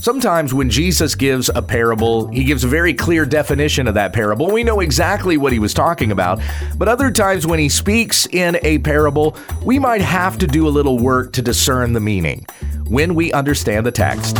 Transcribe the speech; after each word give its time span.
Sometimes 0.00 0.54
when 0.54 0.70
Jesus 0.70 1.14
gives 1.14 1.50
a 1.54 1.60
parable, 1.60 2.28
he 2.28 2.44
gives 2.44 2.64
a 2.64 2.68
very 2.68 2.94
clear 2.94 3.26
definition 3.26 3.86
of 3.86 3.94
that 3.94 4.14
parable. 4.14 4.50
We 4.50 4.64
know 4.64 4.80
exactly 4.80 5.36
what 5.36 5.52
he 5.52 5.58
was 5.58 5.74
talking 5.74 6.10
about. 6.10 6.40
But 6.78 6.88
other 6.88 7.10
times 7.10 7.46
when 7.46 7.58
he 7.58 7.68
speaks 7.68 8.26
in 8.26 8.58
a 8.62 8.78
parable, 8.78 9.36
we 9.62 9.78
might 9.78 10.00
have 10.00 10.38
to 10.38 10.46
do 10.46 10.66
a 10.66 10.70
little 10.70 10.98
work 10.98 11.34
to 11.34 11.42
discern 11.42 11.92
the 11.92 12.00
meaning 12.00 12.46
when 12.88 13.14
we 13.14 13.30
understand 13.34 13.84
the 13.84 13.92
text. 13.92 14.38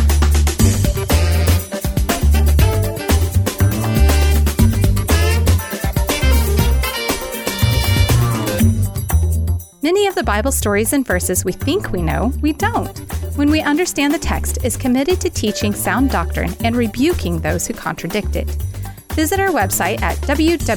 Of 10.11 10.15
the 10.15 10.23
Bible 10.23 10.51
stories 10.51 10.91
and 10.91 11.07
verses 11.07 11.45
we 11.45 11.53
think 11.53 11.93
we 11.93 12.01
know, 12.01 12.33
we 12.41 12.51
don't. 12.51 12.97
When 13.37 13.49
we 13.49 13.61
understand 13.61 14.13
the 14.13 14.19
text 14.19 14.57
is 14.61 14.75
committed 14.75 15.21
to 15.21 15.29
teaching 15.29 15.71
sound 15.71 16.09
doctrine 16.09 16.53
and 16.65 16.75
rebuking 16.75 17.39
those 17.39 17.65
who 17.65 17.73
contradict 17.73 18.35
it. 18.35 18.49
Visit 19.13 19.39
our 19.39 19.51
website 19.51 20.01
at 20.01 20.17
www.wwutt.com. 20.17 20.67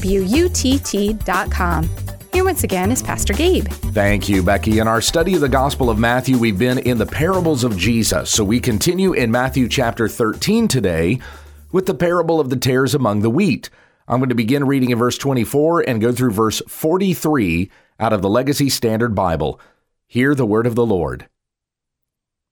Here 2.33 2.45
once 2.45 2.63
again 2.63 2.93
is 2.93 3.03
Pastor 3.03 3.33
Gabe. 3.33 3.67
Thank 3.67 4.29
you, 4.29 4.41
Becky. 4.41 4.79
In 4.79 4.87
our 4.87 5.01
study 5.01 5.35
of 5.35 5.41
the 5.41 5.49
Gospel 5.49 5.91
of 5.91 5.99
Matthew, 5.99 6.39
we've 6.39 6.57
been 6.57 6.79
in 6.79 6.99
the 6.99 7.07
parables 7.07 7.65
of 7.65 7.77
Jesus. 7.77 8.31
So 8.31 8.45
we 8.45 8.61
continue 8.61 9.15
in 9.15 9.33
Matthew 9.33 9.69
chapter 9.69 10.07
13 10.07 10.69
today 10.69 11.19
with 11.73 11.87
the 11.87 11.95
parable 11.95 12.39
of 12.39 12.51
the 12.51 12.57
tares 12.57 12.95
among 12.95 13.23
the 13.23 13.31
wheat. 13.31 13.69
I'm 14.07 14.21
going 14.21 14.29
to 14.29 14.37
begin 14.37 14.65
reading 14.65 14.91
in 14.91 14.99
verse 14.99 15.19
24 15.19 15.89
and 15.89 16.01
go 16.01 16.13
through 16.13 16.31
verse 16.31 16.63
43 16.69 17.69
out 17.99 18.13
of 18.13 18.23
the 18.23 18.31
Legacy 18.31 18.69
Standard 18.69 19.15
Bible. 19.15 19.61
Hear 20.07 20.35
the 20.35 20.47
word 20.47 20.67
of 20.67 20.75
the 20.75 20.87
Lord. 20.87 21.29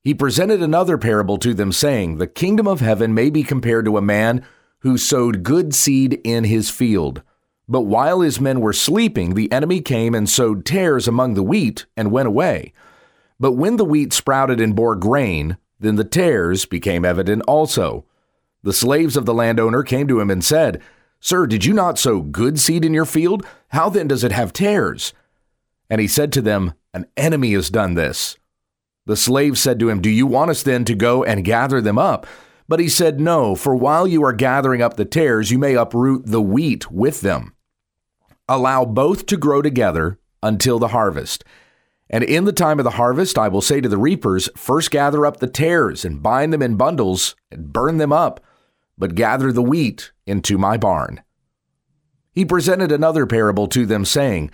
He 0.02 0.14
presented 0.14 0.62
another 0.62 0.98
parable 0.98 1.38
to 1.38 1.54
them, 1.54 1.70
saying, 1.70 2.18
The 2.18 2.26
kingdom 2.26 2.66
of 2.66 2.80
heaven 2.80 3.14
may 3.14 3.30
be 3.30 3.42
compared 3.42 3.84
to 3.84 3.96
a 3.96 4.02
man 4.02 4.44
who 4.80 4.98
sowed 4.98 5.44
good 5.44 5.74
seed 5.74 6.20
in 6.24 6.44
his 6.44 6.70
field. 6.70 7.22
But 7.68 7.82
while 7.82 8.20
his 8.20 8.40
men 8.40 8.60
were 8.60 8.72
sleeping, 8.72 9.34
the 9.34 9.50
enemy 9.52 9.80
came 9.80 10.14
and 10.14 10.28
sowed 10.28 10.64
tares 10.64 11.06
among 11.06 11.34
the 11.34 11.42
wheat 11.42 11.86
and 11.96 12.10
went 12.10 12.26
away. 12.26 12.72
But 13.38 13.52
when 13.52 13.76
the 13.76 13.84
wheat 13.84 14.12
sprouted 14.12 14.60
and 14.60 14.74
bore 14.74 14.96
grain, 14.96 15.56
then 15.78 15.94
the 15.94 16.04
tares 16.04 16.66
became 16.66 17.04
evident 17.04 17.42
also. 17.46 18.04
The 18.64 18.72
slaves 18.72 19.16
of 19.16 19.24
the 19.24 19.34
landowner 19.34 19.82
came 19.82 20.08
to 20.08 20.20
him 20.20 20.30
and 20.30 20.44
said, 20.44 20.80
Sir, 21.20 21.46
did 21.46 21.64
you 21.64 21.72
not 21.72 21.98
sow 21.98 22.20
good 22.20 22.58
seed 22.58 22.84
in 22.84 22.92
your 22.92 23.04
field? 23.04 23.46
How 23.68 23.88
then 23.88 24.08
does 24.08 24.24
it 24.24 24.32
have 24.32 24.52
tares? 24.52 25.12
And 25.92 26.00
he 26.00 26.08
said 26.08 26.32
to 26.32 26.40
them, 26.40 26.72
An 26.94 27.04
enemy 27.18 27.52
has 27.52 27.68
done 27.68 27.96
this. 27.96 28.38
The 29.04 29.14
slave 29.14 29.58
said 29.58 29.78
to 29.78 29.90
him, 29.90 30.00
Do 30.00 30.08
you 30.08 30.26
want 30.26 30.50
us 30.50 30.62
then 30.62 30.86
to 30.86 30.94
go 30.94 31.22
and 31.22 31.44
gather 31.44 31.82
them 31.82 31.98
up? 31.98 32.26
But 32.66 32.80
he 32.80 32.88
said, 32.88 33.20
No, 33.20 33.54
for 33.54 33.76
while 33.76 34.06
you 34.06 34.24
are 34.24 34.32
gathering 34.32 34.80
up 34.80 34.96
the 34.96 35.04
tares, 35.04 35.50
you 35.50 35.58
may 35.58 35.74
uproot 35.74 36.24
the 36.24 36.40
wheat 36.40 36.90
with 36.90 37.20
them. 37.20 37.54
Allow 38.48 38.86
both 38.86 39.26
to 39.26 39.36
grow 39.36 39.60
together 39.60 40.18
until 40.42 40.78
the 40.78 40.88
harvest. 40.88 41.44
And 42.08 42.24
in 42.24 42.46
the 42.46 42.54
time 42.54 42.80
of 42.80 42.84
the 42.84 42.92
harvest, 42.92 43.36
I 43.36 43.48
will 43.48 43.60
say 43.60 43.82
to 43.82 43.88
the 43.88 43.98
reapers, 43.98 44.48
First 44.56 44.90
gather 44.90 45.26
up 45.26 45.40
the 45.40 45.46
tares 45.46 46.06
and 46.06 46.22
bind 46.22 46.54
them 46.54 46.62
in 46.62 46.76
bundles 46.76 47.36
and 47.50 47.70
burn 47.70 47.98
them 47.98 48.14
up, 48.14 48.40
but 48.96 49.14
gather 49.14 49.52
the 49.52 49.62
wheat 49.62 50.10
into 50.26 50.56
my 50.56 50.78
barn. 50.78 51.20
He 52.32 52.46
presented 52.46 52.90
another 52.90 53.26
parable 53.26 53.68
to 53.68 53.84
them, 53.84 54.06
saying, 54.06 54.50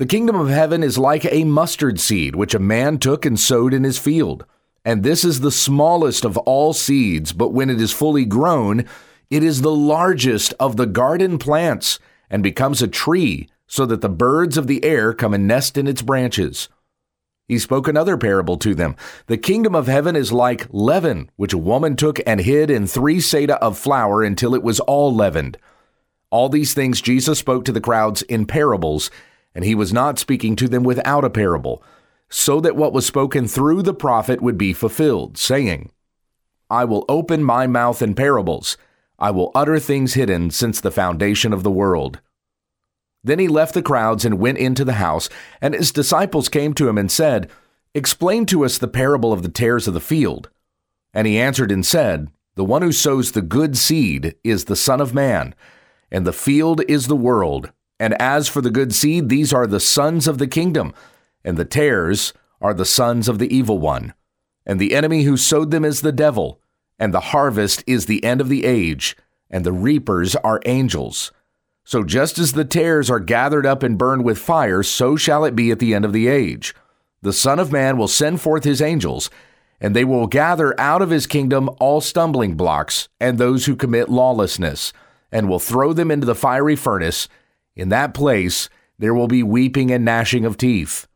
the 0.00 0.06
kingdom 0.06 0.34
of 0.34 0.48
heaven 0.48 0.82
is 0.82 0.96
like 0.96 1.26
a 1.26 1.44
mustard 1.44 2.00
seed, 2.00 2.34
which 2.34 2.54
a 2.54 2.58
man 2.58 2.96
took 2.96 3.26
and 3.26 3.38
sowed 3.38 3.74
in 3.74 3.84
his 3.84 3.98
field. 3.98 4.46
And 4.82 5.02
this 5.02 5.26
is 5.26 5.40
the 5.40 5.52
smallest 5.52 6.24
of 6.24 6.38
all 6.38 6.72
seeds, 6.72 7.34
but 7.34 7.50
when 7.50 7.68
it 7.68 7.78
is 7.78 7.92
fully 7.92 8.24
grown, 8.24 8.86
it 9.28 9.42
is 9.42 9.60
the 9.60 9.70
largest 9.70 10.54
of 10.58 10.78
the 10.78 10.86
garden 10.86 11.36
plants 11.36 11.98
and 12.30 12.42
becomes 12.42 12.80
a 12.80 12.88
tree, 12.88 13.50
so 13.66 13.84
that 13.84 14.00
the 14.00 14.08
birds 14.08 14.56
of 14.56 14.68
the 14.68 14.82
air 14.82 15.12
come 15.12 15.34
and 15.34 15.46
nest 15.46 15.76
in 15.76 15.86
its 15.86 16.00
branches. 16.00 16.70
He 17.46 17.58
spoke 17.58 17.86
another 17.86 18.16
parable 18.16 18.56
to 18.56 18.74
them. 18.74 18.96
The 19.26 19.36
kingdom 19.36 19.74
of 19.74 19.86
heaven 19.86 20.16
is 20.16 20.32
like 20.32 20.66
leaven, 20.70 21.30
which 21.36 21.52
a 21.52 21.58
woman 21.58 21.94
took 21.94 22.20
and 22.26 22.40
hid 22.40 22.70
in 22.70 22.86
three 22.86 23.18
seah 23.18 23.58
of 23.58 23.76
flour 23.76 24.22
until 24.22 24.54
it 24.54 24.62
was 24.62 24.80
all 24.80 25.14
leavened. 25.14 25.58
All 26.30 26.48
these 26.48 26.72
things 26.72 27.02
Jesus 27.02 27.38
spoke 27.38 27.66
to 27.66 27.72
the 27.72 27.82
crowds 27.82 28.22
in 28.22 28.46
parables 28.46 29.10
and 29.54 29.64
he 29.64 29.74
was 29.74 29.92
not 29.92 30.18
speaking 30.18 30.56
to 30.56 30.68
them 30.68 30.82
without 30.82 31.24
a 31.24 31.30
parable, 31.30 31.82
so 32.28 32.60
that 32.60 32.76
what 32.76 32.92
was 32.92 33.06
spoken 33.06 33.48
through 33.48 33.82
the 33.82 33.94
prophet 33.94 34.40
would 34.40 34.56
be 34.56 34.72
fulfilled, 34.72 35.36
saying, 35.36 35.90
I 36.70 36.84
will 36.84 37.04
open 37.08 37.42
my 37.42 37.66
mouth 37.66 38.00
in 38.00 38.14
parables, 38.14 38.76
I 39.18 39.32
will 39.32 39.50
utter 39.54 39.78
things 39.78 40.14
hidden 40.14 40.50
since 40.50 40.80
the 40.80 40.92
foundation 40.92 41.52
of 41.52 41.62
the 41.62 41.70
world. 41.70 42.20
Then 43.22 43.38
he 43.38 43.48
left 43.48 43.74
the 43.74 43.82
crowds 43.82 44.24
and 44.24 44.38
went 44.38 44.58
into 44.58 44.84
the 44.84 44.94
house, 44.94 45.28
and 45.60 45.74
his 45.74 45.92
disciples 45.92 46.48
came 46.48 46.72
to 46.74 46.88
him 46.88 46.96
and 46.96 47.10
said, 47.10 47.50
Explain 47.94 48.46
to 48.46 48.64
us 48.64 48.78
the 48.78 48.88
parable 48.88 49.32
of 49.32 49.42
the 49.42 49.48
tares 49.48 49.88
of 49.88 49.94
the 49.94 50.00
field. 50.00 50.48
And 51.12 51.26
he 51.26 51.38
answered 51.38 51.72
and 51.72 51.84
said, 51.84 52.28
The 52.54 52.64
one 52.64 52.82
who 52.82 52.92
sows 52.92 53.32
the 53.32 53.42
good 53.42 53.76
seed 53.76 54.36
is 54.44 54.64
the 54.64 54.76
Son 54.76 55.00
of 55.00 55.12
Man, 55.12 55.54
and 56.10 56.26
the 56.26 56.32
field 56.32 56.82
is 56.88 57.08
the 57.08 57.16
world. 57.16 57.72
And 58.00 58.20
as 58.20 58.48
for 58.48 58.62
the 58.62 58.70
good 58.70 58.94
seed, 58.94 59.28
these 59.28 59.52
are 59.52 59.66
the 59.66 59.78
sons 59.78 60.26
of 60.26 60.38
the 60.38 60.46
kingdom, 60.46 60.94
and 61.44 61.58
the 61.58 61.66
tares 61.66 62.32
are 62.58 62.72
the 62.72 62.86
sons 62.86 63.28
of 63.28 63.38
the 63.38 63.54
evil 63.54 63.78
one. 63.78 64.14
And 64.64 64.80
the 64.80 64.94
enemy 64.94 65.24
who 65.24 65.36
sowed 65.36 65.70
them 65.70 65.84
is 65.84 66.00
the 66.00 66.10
devil, 66.10 66.60
and 66.98 67.12
the 67.12 67.20
harvest 67.20 67.84
is 67.86 68.06
the 68.06 68.24
end 68.24 68.40
of 68.40 68.48
the 68.48 68.64
age, 68.64 69.18
and 69.50 69.66
the 69.66 69.72
reapers 69.72 70.34
are 70.36 70.62
angels. 70.64 71.30
So 71.84 72.02
just 72.02 72.38
as 72.38 72.52
the 72.52 72.64
tares 72.64 73.10
are 73.10 73.20
gathered 73.20 73.66
up 73.66 73.82
and 73.82 73.98
burned 73.98 74.24
with 74.24 74.38
fire, 74.38 74.82
so 74.82 75.14
shall 75.16 75.44
it 75.44 75.54
be 75.54 75.70
at 75.70 75.78
the 75.78 75.92
end 75.92 76.06
of 76.06 76.14
the 76.14 76.26
age. 76.26 76.74
The 77.20 77.34
Son 77.34 77.58
of 77.58 77.70
Man 77.70 77.98
will 77.98 78.08
send 78.08 78.40
forth 78.40 78.64
his 78.64 78.80
angels, 78.80 79.28
and 79.78 79.94
they 79.94 80.04
will 80.06 80.26
gather 80.26 80.78
out 80.80 81.02
of 81.02 81.10
his 81.10 81.26
kingdom 81.26 81.68
all 81.78 82.00
stumbling 82.00 82.54
blocks 82.54 83.10
and 83.20 83.36
those 83.36 83.66
who 83.66 83.76
commit 83.76 84.08
lawlessness, 84.08 84.94
and 85.30 85.50
will 85.50 85.58
throw 85.58 85.92
them 85.92 86.10
into 86.10 86.26
the 86.26 86.34
fiery 86.34 86.76
furnace 86.76 87.28
in 87.74 87.88
that 87.90 88.14
place 88.14 88.68
there 88.98 89.14
will 89.14 89.28
be 89.28 89.42
weeping 89.42 89.90
and 89.90 90.04
gnashing 90.04 90.44
of 90.44 90.56
teeth. 90.56 91.06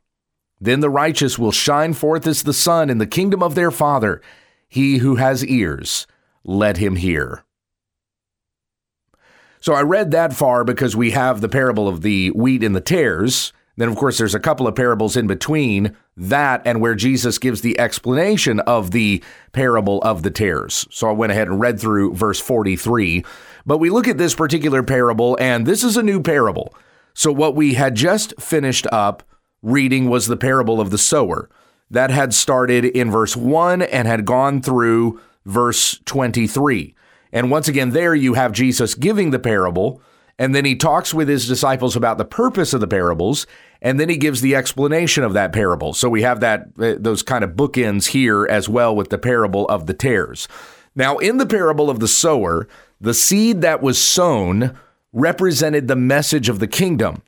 Then 0.61 0.81
the 0.81 0.91
righteous 0.91 1.39
will 1.39 1.53
shine 1.53 1.93
forth 1.93 2.27
as 2.27 2.43
the 2.43 2.55
sun 2.55 2.89
in 2.89 2.99
the 2.99 3.07
kingdom 3.07 3.43
of 3.43 3.55
their 3.55 3.71
Father. 3.71 4.23
He 4.67 4.99
who 4.99 5.17
has 5.17 5.45
ears, 5.45 6.07
let 6.43 6.79
him 6.79 6.97
hear. 6.97 7.45
So 9.61 9.75
I 9.75 9.83
read 9.83 10.11
that 10.11 10.35
far 10.35 10.65
because 10.65 10.97
we 10.97 11.11
have 11.11 11.41
the 11.41 11.49
parable 11.49 11.89
of 11.89 12.03
the 12.03 12.31
wheat 12.31 12.63
and 12.63 12.75
the 12.75 12.81
tares. 12.81 13.53
Then, 13.77 13.89
of 13.89 13.97
course, 13.97 14.19
there's 14.19 14.35
a 14.35 14.41
couple 14.41 14.69
of 14.69 14.77
parables 14.77 15.17
in 15.17 15.27
between 15.27 15.97
that 16.17 16.63
and 16.65 16.81
where 16.81 16.95
Jesus 16.95 17.39
gives 17.39 17.61
the 17.61 17.79
explanation 17.79 18.61
of 18.61 18.93
the 18.93 19.23
parable 19.53 20.01
of 20.03 20.23
the 20.23 20.31
tares. 20.31 20.87
So 20.91 21.09
I 21.09 21.13
went 21.13 21.33
ahead 21.33 21.49
and 21.49 21.61
read 21.61 21.81
through 21.81 22.15
verse 22.15 22.41
43. 22.41 23.25
But 23.67 23.79
we 23.79 23.91
look 23.91 24.07
at 24.07 24.19
this 24.19 24.35
particular 24.35 24.83
parable, 24.83 25.37
and 25.41 25.67
this 25.67 25.83
is 25.83 25.97
a 25.97 26.03
new 26.03 26.23
parable. 26.23 26.75
So, 27.15 27.33
what 27.33 27.55
we 27.55 27.75
had 27.75 27.95
just 27.95 28.35
finished 28.41 28.87
up 28.93 29.23
reading 29.63 30.11
was 30.11 30.27
the 30.27 30.37
parable 30.37 30.81
of 30.81 30.91
the 30.91 30.99
sower. 30.99 31.49
That 31.91 32.11
had 32.11 32.35
started 32.35 32.85
in 32.85 33.11
verse 33.11 33.37
1 33.37 33.83
and 33.83 34.09
had 34.09 34.25
gone 34.25 34.61
through 34.61 35.21
verse 35.45 36.01
23. 36.07 36.95
And 37.33 37.51
once 37.51 37.69
again, 37.69 37.91
there 37.91 38.15
you 38.15 38.35
have 38.35 38.53
Jesus 38.53 38.95
giving 38.95 39.31
the 39.31 39.39
parable, 39.39 40.01
and 40.39 40.55
then 40.55 40.65
he 40.65 40.75
talks 40.75 41.15
with 41.15 41.29
his 41.29 41.47
disciples 41.47 41.97
about 41.97 42.19
the 42.19 42.25
purpose 42.25 42.73
of 42.73 42.81
the 42.81 42.89
parables, 42.89 43.47
and 43.81 44.01
then 44.01 44.09
he 44.09 44.17
gives 44.17 44.41
the 44.41 44.57
explanation 44.57 45.23
of 45.25 45.35
that 45.35 45.53
parable. 45.53 45.95
So 45.95 46.09
we 46.09 46.23
have 46.23 46.41
that 46.41 46.69
uh, 46.79 46.95
those 46.99 47.23
kind 47.23 47.45
of 47.45 47.51
bookends 47.53 48.09
here 48.09 48.47
as 48.47 48.69
well 48.69 48.95
with 48.95 49.11
the 49.11 49.19
parable 49.19 49.67
of 49.69 49.87
the 49.87 49.95
tares. 49.95 50.49
Now, 50.97 51.19
in 51.19 51.39
the 51.39 51.47
parable 51.47 51.91
of 51.91 52.01
the 52.01 52.09
sower, 52.09 52.69
the 53.01 53.15
seed 53.15 53.61
that 53.63 53.83
was 53.83 53.99
sown 53.99 54.77
represented 55.13 55.89
the 55.89 55.97
message 55.97 56.49
of 56.49 56.59
the 56.59 56.67
kingdom. 56.67 57.23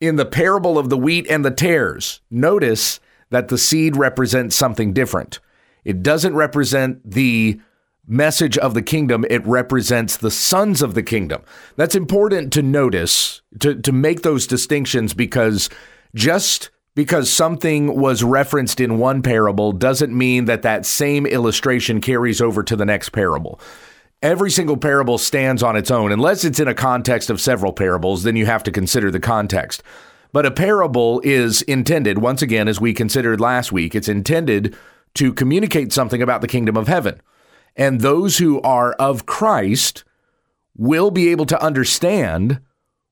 In 0.00 0.16
the 0.16 0.24
parable 0.24 0.78
of 0.78 0.88
the 0.88 0.96
wheat 0.96 1.26
and 1.28 1.44
the 1.44 1.50
tares, 1.50 2.20
notice 2.30 3.00
that 3.28 3.48
the 3.48 3.58
seed 3.58 3.96
represents 3.96 4.56
something 4.56 4.92
different. 4.92 5.40
It 5.84 6.02
doesn't 6.02 6.34
represent 6.34 7.10
the 7.10 7.60
message 8.06 8.58
of 8.58 8.74
the 8.74 8.82
kingdom, 8.82 9.24
it 9.30 9.46
represents 9.46 10.16
the 10.16 10.30
sons 10.30 10.82
of 10.82 10.94
the 10.94 11.02
kingdom. 11.02 11.42
That's 11.76 11.94
important 11.94 12.52
to 12.54 12.62
notice, 12.62 13.42
to, 13.60 13.74
to 13.74 13.92
make 13.92 14.22
those 14.22 14.46
distinctions, 14.46 15.14
because 15.14 15.68
just 16.14 16.70
because 16.94 17.30
something 17.30 17.98
was 17.98 18.24
referenced 18.24 18.80
in 18.80 18.98
one 18.98 19.22
parable 19.22 19.72
doesn't 19.72 20.16
mean 20.16 20.46
that 20.46 20.62
that 20.62 20.84
same 20.84 21.24
illustration 21.24 22.00
carries 22.00 22.40
over 22.40 22.62
to 22.64 22.74
the 22.76 22.84
next 22.84 23.10
parable. 23.10 23.60
Every 24.22 24.50
single 24.50 24.76
parable 24.76 25.16
stands 25.16 25.62
on 25.62 25.76
its 25.76 25.90
own, 25.90 26.12
unless 26.12 26.44
it's 26.44 26.60
in 26.60 26.68
a 26.68 26.74
context 26.74 27.30
of 27.30 27.40
several 27.40 27.72
parables, 27.72 28.22
then 28.22 28.36
you 28.36 28.44
have 28.46 28.62
to 28.64 28.72
consider 28.72 29.10
the 29.10 29.20
context. 29.20 29.82
But 30.32 30.46
a 30.46 30.50
parable 30.50 31.20
is 31.24 31.62
intended, 31.62 32.18
once 32.18 32.42
again, 32.42 32.68
as 32.68 32.80
we 32.80 32.92
considered 32.92 33.40
last 33.40 33.72
week, 33.72 33.94
it's 33.94 34.08
intended 34.08 34.76
to 35.14 35.32
communicate 35.32 35.92
something 35.92 36.22
about 36.22 36.40
the 36.40 36.48
kingdom 36.48 36.76
of 36.76 36.86
heaven. 36.86 37.20
And 37.76 38.00
those 38.00 38.38
who 38.38 38.60
are 38.62 38.92
of 38.94 39.26
Christ 39.26 40.04
will 40.76 41.10
be 41.10 41.28
able 41.28 41.46
to 41.46 41.62
understand 41.62 42.60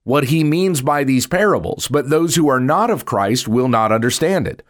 what 0.05 0.25
he 0.25 0.43
means 0.43 0.81
by 0.81 1.05
these 1.05 1.27
parables, 1.27 1.87
but 1.89 2.09
those 2.09 2.35
who 2.35 2.49
are 2.49 2.61
not 2.61 2.89
of 2.89 3.05
Christ 3.05 3.47
will 3.47 3.69
not 3.69 3.93
understand 3.93 4.47
it. 4.47 4.63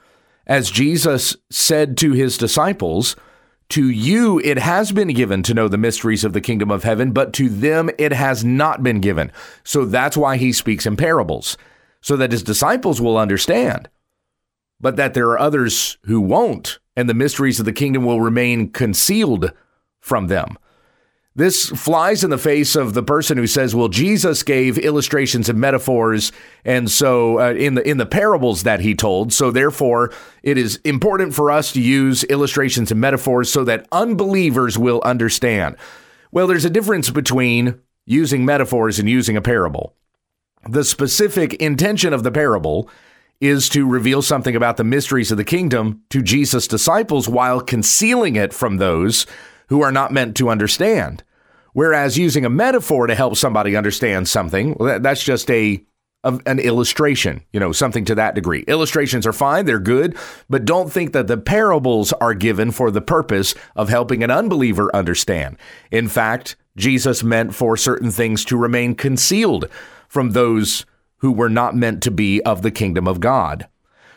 As 0.46 0.70
Jesus 0.70 1.36
said 1.50 1.96
to 1.98 2.12
his 2.12 2.36
disciples, 2.36 3.14
to 3.68 3.88
you 3.88 4.40
it 4.40 4.58
has 4.58 4.92
been 4.92 5.08
given 5.08 5.42
to 5.44 5.54
know 5.54 5.68
the 5.68 5.76
mysteries 5.76 6.24
of 6.24 6.32
the 6.32 6.40
kingdom 6.40 6.70
of 6.70 6.84
heaven, 6.84 7.12
but 7.12 7.32
to 7.34 7.48
them 7.48 7.90
it 7.98 8.12
has 8.12 8.44
not 8.44 8.82
been 8.82 9.00
given. 9.00 9.30
So 9.62 9.84
that's 9.84 10.16
why 10.16 10.38
he 10.38 10.52
speaks 10.52 10.86
in 10.86 10.96
parables, 10.96 11.56
so 12.00 12.16
that 12.16 12.32
his 12.32 12.42
disciples 12.42 13.00
will 13.00 13.18
understand, 13.18 13.88
but 14.80 14.96
that 14.96 15.14
there 15.14 15.28
are 15.28 15.38
others 15.38 15.98
who 16.04 16.20
won't, 16.20 16.78
and 16.96 17.08
the 17.08 17.14
mysteries 17.14 17.60
of 17.60 17.66
the 17.66 17.72
kingdom 17.72 18.04
will 18.04 18.20
remain 18.20 18.70
concealed 18.70 19.52
from 20.08 20.26
them. 20.26 20.58
This 21.36 21.68
flies 21.68 22.24
in 22.24 22.30
the 22.30 22.36
face 22.38 22.74
of 22.74 22.94
the 22.94 23.02
person 23.02 23.38
who 23.38 23.46
says, 23.46 23.72
"Well, 23.72 23.86
Jesus 23.86 24.42
gave 24.42 24.76
illustrations 24.76 25.48
and 25.48 25.60
metaphors, 25.60 26.32
and 26.64 26.90
so 26.90 27.38
uh, 27.38 27.52
in 27.52 27.74
the 27.74 27.88
in 27.88 27.98
the 27.98 28.06
parables 28.06 28.64
that 28.64 28.80
he 28.80 28.92
told, 28.96 29.32
so 29.32 29.52
therefore 29.52 30.12
it 30.42 30.58
is 30.58 30.80
important 30.84 31.34
for 31.34 31.52
us 31.52 31.70
to 31.74 31.80
use 31.80 32.24
illustrations 32.24 32.90
and 32.90 33.00
metaphors 33.00 33.52
so 33.52 33.62
that 33.64 33.86
unbelievers 33.92 34.76
will 34.76 35.00
understand." 35.04 35.76
Well, 36.32 36.48
there's 36.48 36.64
a 36.64 36.70
difference 36.70 37.10
between 37.10 37.78
using 38.04 38.44
metaphors 38.44 38.98
and 38.98 39.08
using 39.08 39.36
a 39.36 39.42
parable. 39.42 39.94
The 40.68 40.82
specific 40.82 41.54
intention 41.54 42.12
of 42.12 42.24
the 42.24 42.32
parable 42.32 42.90
is 43.40 43.68
to 43.68 43.86
reveal 43.86 44.22
something 44.22 44.56
about 44.56 44.76
the 44.76 44.82
mysteries 44.82 45.30
of 45.30 45.36
the 45.36 45.44
kingdom 45.44 46.02
to 46.10 46.20
Jesus' 46.20 46.66
disciples 46.66 47.28
while 47.28 47.60
concealing 47.60 48.34
it 48.34 48.52
from 48.52 48.78
those 48.78 49.24
who 49.68 49.82
are 49.82 49.92
not 49.92 50.12
meant 50.12 50.36
to 50.36 50.48
understand. 50.48 51.22
Whereas 51.72 52.18
using 52.18 52.44
a 52.44 52.50
metaphor 52.50 53.06
to 53.06 53.14
help 53.14 53.36
somebody 53.36 53.76
understand 53.76 54.28
something, 54.28 54.76
well, 54.78 54.98
that's 54.98 55.22
just 55.22 55.50
a, 55.50 55.84
an 56.24 56.58
illustration, 56.58 57.42
you 57.52 57.60
know, 57.60 57.72
something 57.72 58.04
to 58.06 58.14
that 58.16 58.34
degree. 58.34 58.64
Illustrations 58.66 59.26
are 59.26 59.32
fine, 59.32 59.64
they're 59.64 59.78
good, 59.78 60.16
but 60.50 60.64
don't 60.64 60.90
think 60.90 61.12
that 61.12 61.28
the 61.28 61.36
parables 61.36 62.12
are 62.14 62.34
given 62.34 62.72
for 62.72 62.90
the 62.90 63.00
purpose 63.00 63.54
of 63.76 63.88
helping 63.88 64.24
an 64.24 64.30
unbeliever 64.30 64.94
understand. 64.94 65.56
In 65.90 66.08
fact, 66.08 66.56
Jesus 66.76 67.22
meant 67.22 67.54
for 67.54 67.76
certain 67.76 68.10
things 68.10 68.44
to 68.46 68.56
remain 68.56 68.94
concealed 68.94 69.68
from 70.08 70.30
those 70.30 70.84
who 71.18 71.32
were 71.32 71.48
not 71.50 71.76
meant 71.76 72.02
to 72.02 72.10
be 72.10 72.42
of 72.42 72.62
the 72.62 72.70
kingdom 72.70 73.06
of 73.06 73.20
God. 73.20 73.68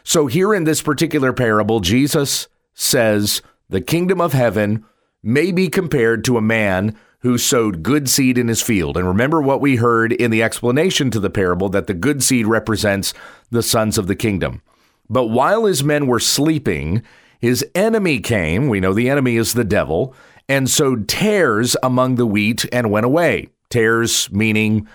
So 0.04 0.28
here 0.28 0.54
in 0.54 0.64
this 0.64 0.82
particular 0.82 1.34
parable, 1.34 1.80
Jesus 1.80 2.48
says 2.74 3.42
the 3.70 3.82
kingdom 3.82 4.20
of 4.22 4.34
heaven 4.34 4.86
may 5.24 5.52
be 5.52 5.70
compared 5.70 6.24
to 6.26 6.38
a 6.38 6.42
man 6.42 6.96
who 7.20 7.38
sowed 7.38 7.84
good 7.84 8.10
seed 8.10 8.38
in 8.38 8.48
his 8.48 8.62
field. 8.62 8.98
And 8.98 9.08
remember 9.08 9.42
what 9.42 9.62
we 9.62 9.76
heard 9.76 10.12
in 10.12 10.32
the 10.32 10.42
explanation 10.42 11.12
to 11.12 11.20
the 11.20 11.30
parable 11.30 11.70
that 11.70 11.88
the 11.88 11.94
good 11.94 12.24
seed 12.24 12.48
represents 12.48 13.14
the 13.52 13.62
sons 13.62 13.98
of 13.98 14.08
the 14.08 14.16
kingdom. 14.16 14.62
But 15.10 15.28
while 15.28 15.66
his 15.66 15.84
men 15.84 16.08
were 16.08 16.20
sleeping, 16.20 17.04
his 17.40 17.66
enemy 17.76 18.20
came. 18.20 18.70
We 18.70 18.80
know 18.80 18.94
the 18.94 19.10
enemy 19.10 19.36
is 19.36 19.54
the 19.54 19.64
devil, 19.64 20.16
and 20.48 20.70
sowed 20.70 21.08
tares 21.08 21.78
among 21.84 22.16
the 22.16 22.26
wheat 22.26 22.66
and 22.72 22.92
went 22.92 23.06
away. 23.06 23.50
Tares 23.70 24.32
meaning 24.32 24.88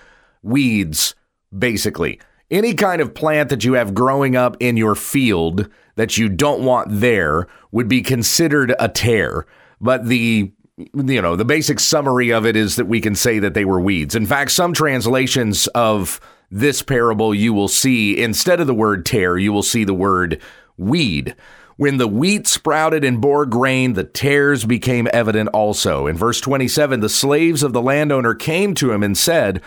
weeds, 0.43 1.15
basically. 1.57 2.19
Any 2.49 2.73
kind 2.73 3.01
of 3.01 3.13
plant 3.13 3.49
that 3.49 3.63
you 3.63 3.73
have 3.73 3.93
growing 3.93 4.35
up 4.35 4.57
in 4.59 4.77
your 4.77 4.95
field 4.95 5.69
that 5.95 6.17
you 6.17 6.29
don't 6.29 6.63
want 6.63 6.87
there 7.01 7.47
would 7.71 7.87
be 7.87 8.01
considered 8.01 8.73
a 8.79 8.87
tare. 8.87 9.45
But 9.79 10.05
the 10.07 10.51
you 10.77 11.21
know, 11.21 11.35
the 11.35 11.45
basic 11.45 11.79
summary 11.79 12.31
of 12.31 12.45
it 12.45 12.55
is 12.55 12.75
that 12.75 12.85
we 12.85 13.01
can 13.01 13.15
say 13.15 13.39
that 13.39 13.55
they 13.55 13.65
were 13.65 13.81
weeds. 13.81 14.15
In 14.15 14.27
fact, 14.27 14.51
some 14.51 14.73
translations 14.73 15.65
of 15.67 16.19
this 16.51 16.83
parable 16.83 17.33
you 17.33 17.51
will 17.51 17.67
see 17.67 18.21
instead 18.21 18.59
of 18.59 18.67
the 18.67 18.75
word 18.75 19.05
tare, 19.05 19.37
you 19.37 19.51
will 19.51 19.63
see 19.63 19.83
the 19.83 19.93
word 19.93 20.39
weed. 20.77 21.35
When 21.77 21.97
the 21.97 22.07
wheat 22.07 22.47
sprouted 22.47 23.03
and 23.03 23.21
bore 23.21 23.45
grain, 23.45 23.93
the 23.93 24.03
tares 24.03 24.65
became 24.65 25.07
evident 25.13 25.49
also. 25.49 26.07
In 26.07 26.15
verse 26.15 26.41
27, 26.41 26.99
the 26.99 27.09
slaves 27.09 27.63
of 27.63 27.73
the 27.73 27.81
landowner 27.81 28.33
came 28.33 28.73
to 28.75 28.91
him 28.91 29.03
and 29.03 29.17
said, 29.17 29.61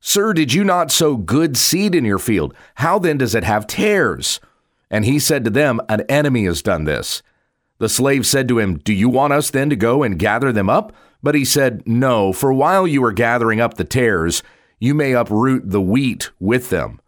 Sir, 0.00 0.32
did 0.32 0.52
you 0.52 0.64
not 0.64 0.92
sow 0.92 1.16
good 1.16 1.56
seed 1.56 1.94
in 1.94 2.04
your 2.04 2.18
field? 2.18 2.54
How 2.76 2.98
then 2.98 3.18
does 3.18 3.34
it 3.34 3.44
have 3.44 3.66
tares? 3.66 4.40
And 4.90 5.04
he 5.04 5.18
said 5.18 5.44
to 5.44 5.50
them, 5.50 5.80
An 5.88 6.02
enemy 6.02 6.44
has 6.44 6.62
done 6.62 6.84
this. 6.84 7.22
The 7.78 7.88
slave 7.88 8.26
said 8.26 8.48
to 8.48 8.58
him, 8.58 8.78
Do 8.78 8.92
you 8.92 9.08
want 9.08 9.32
us 9.32 9.50
then 9.50 9.70
to 9.70 9.76
go 9.76 10.02
and 10.02 10.18
gather 10.18 10.52
them 10.52 10.70
up? 10.70 10.94
But 11.22 11.34
he 11.34 11.44
said, 11.44 11.82
No, 11.86 12.32
for 12.32 12.52
while 12.52 12.86
you 12.86 13.04
are 13.04 13.12
gathering 13.12 13.60
up 13.60 13.74
the 13.74 13.84
tares, 13.84 14.42
you 14.78 14.94
may 14.94 15.12
uproot 15.12 15.70
the 15.70 15.80
wheat 15.80 16.30
with 16.38 16.70
them. 16.70 17.00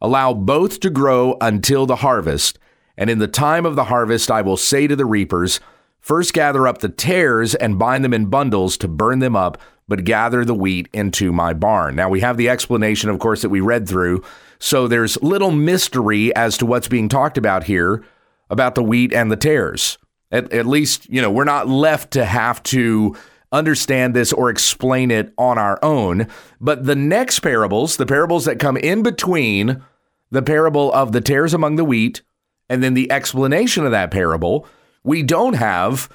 Allow 0.00 0.34
both 0.34 0.80
to 0.80 0.90
grow 0.90 1.36
until 1.40 1.86
the 1.86 1.96
harvest. 1.96 2.58
And 2.96 3.10
in 3.10 3.18
the 3.18 3.28
time 3.28 3.66
of 3.66 3.76
the 3.76 3.84
harvest, 3.84 4.30
I 4.30 4.42
will 4.42 4.56
say 4.56 4.86
to 4.86 4.96
the 4.96 5.06
reapers, 5.06 5.60
First 6.00 6.34
gather 6.34 6.68
up 6.68 6.78
the 6.78 6.90
tares 6.90 7.54
and 7.54 7.78
bind 7.78 8.04
them 8.04 8.12
in 8.12 8.26
bundles 8.26 8.76
to 8.78 8.88
burn 8.88 9.20
them 9.20 9.34
up, 9.34 9.56
but 9.88 10.04
gather 10.04 10.44
the 10.44 10.54
wheat 10.54 10.88
into 10.92 11.32
my 11.32 11.54
barn. 11.54 11.96
Now 11.96 12.10
we 12.10 12.20
have 12.20 12.36
the 12.36 12.50
explanation, 12.50 13.08
of 13.08 13.18
course, 13.18 13.40
that 13.40 13.48
we 13.48 13.60
read 13.60 13.88
through. 13.88 14.22
So 14.58 14.86
there's 14.86 15.22
little 15.22 15.50
mystery 15.50 16.34
as 16.36 16.58
to 16.58 16.66
what's 16.66 16.88
being 16.88 17.08
talked 17.08 17.38
about 17.38 17.64
here 17.64 18.04
about 18.50 18.74
the 18.74 18.82
wheat 18.82 19.12
and 19.14 19.32
the 19.32 19.36
tares. 19.36 19.96
At, 20.34 20.52
at 20.52 20.66
least, 20.66 21.08
you 21.08 21.22
know, 21.22 21.30
we're 21.30 21.44
not 21.44 21.68
left 21.68 22.10
to 22.14 22.24
have 22.24 22.60
to 22.64 23.16
understand 23.52 24.14
this 24.14 24.32
or 24.32 24.50
explain 24.50 25.12
it 25.12 25.32
on 25.38 25.58
our 25.58 25.78
own. 25.80 26.26
But 26.60 26.84
the 26.84 26.96
next 26.96 27.38
parables, 27.38 27.96
the 27.96 28.04
parables 28.04 28.44
that 28.46 28.58
come 28.58 28.76
in 28.76 29.04
between 29.04 29.82
the 30.32 30.42
parable 30.42 30.92
of 30.92 31.12
the 31.12 31.20
tares 31.20 31.54
among 31.54 31.76
the 31.76 31.84
wheat 31.84 32.22
and 32.68 32.82
then 32.82 32.94
the 32.94 33.12
explanation 33.12 33.84
of 33.84 33.92
that 33.92 34.10
parable, 34.10 34.66
we 35.04 35.22
don't 35.22 35.54
have 35.54 36.08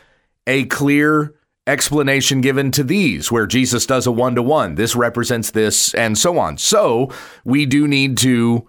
a 0.45 0.65
clear 0.65 1.33
explanation 1.65 2.41
given 2.41 2.71
to 2.71 2.83
these 2.83 3.31
where 3.31 3.47
Jesus 3.47 3.85
does 3.85 4.05
a 4.05 4.11
one 4.11 4.35
to 4.35 4.41
one. 4.41 4.75
This 4.75 4.95
represents 4.95 5.51
this 5.51 5.93
and 5.93 6.17
so 6.17 6.37
on. 6.39 6.57
So 6.57 7.09
we 7.45 7.65
do 7.65 7.87
need 7.87 8.17
to 8.17 8.67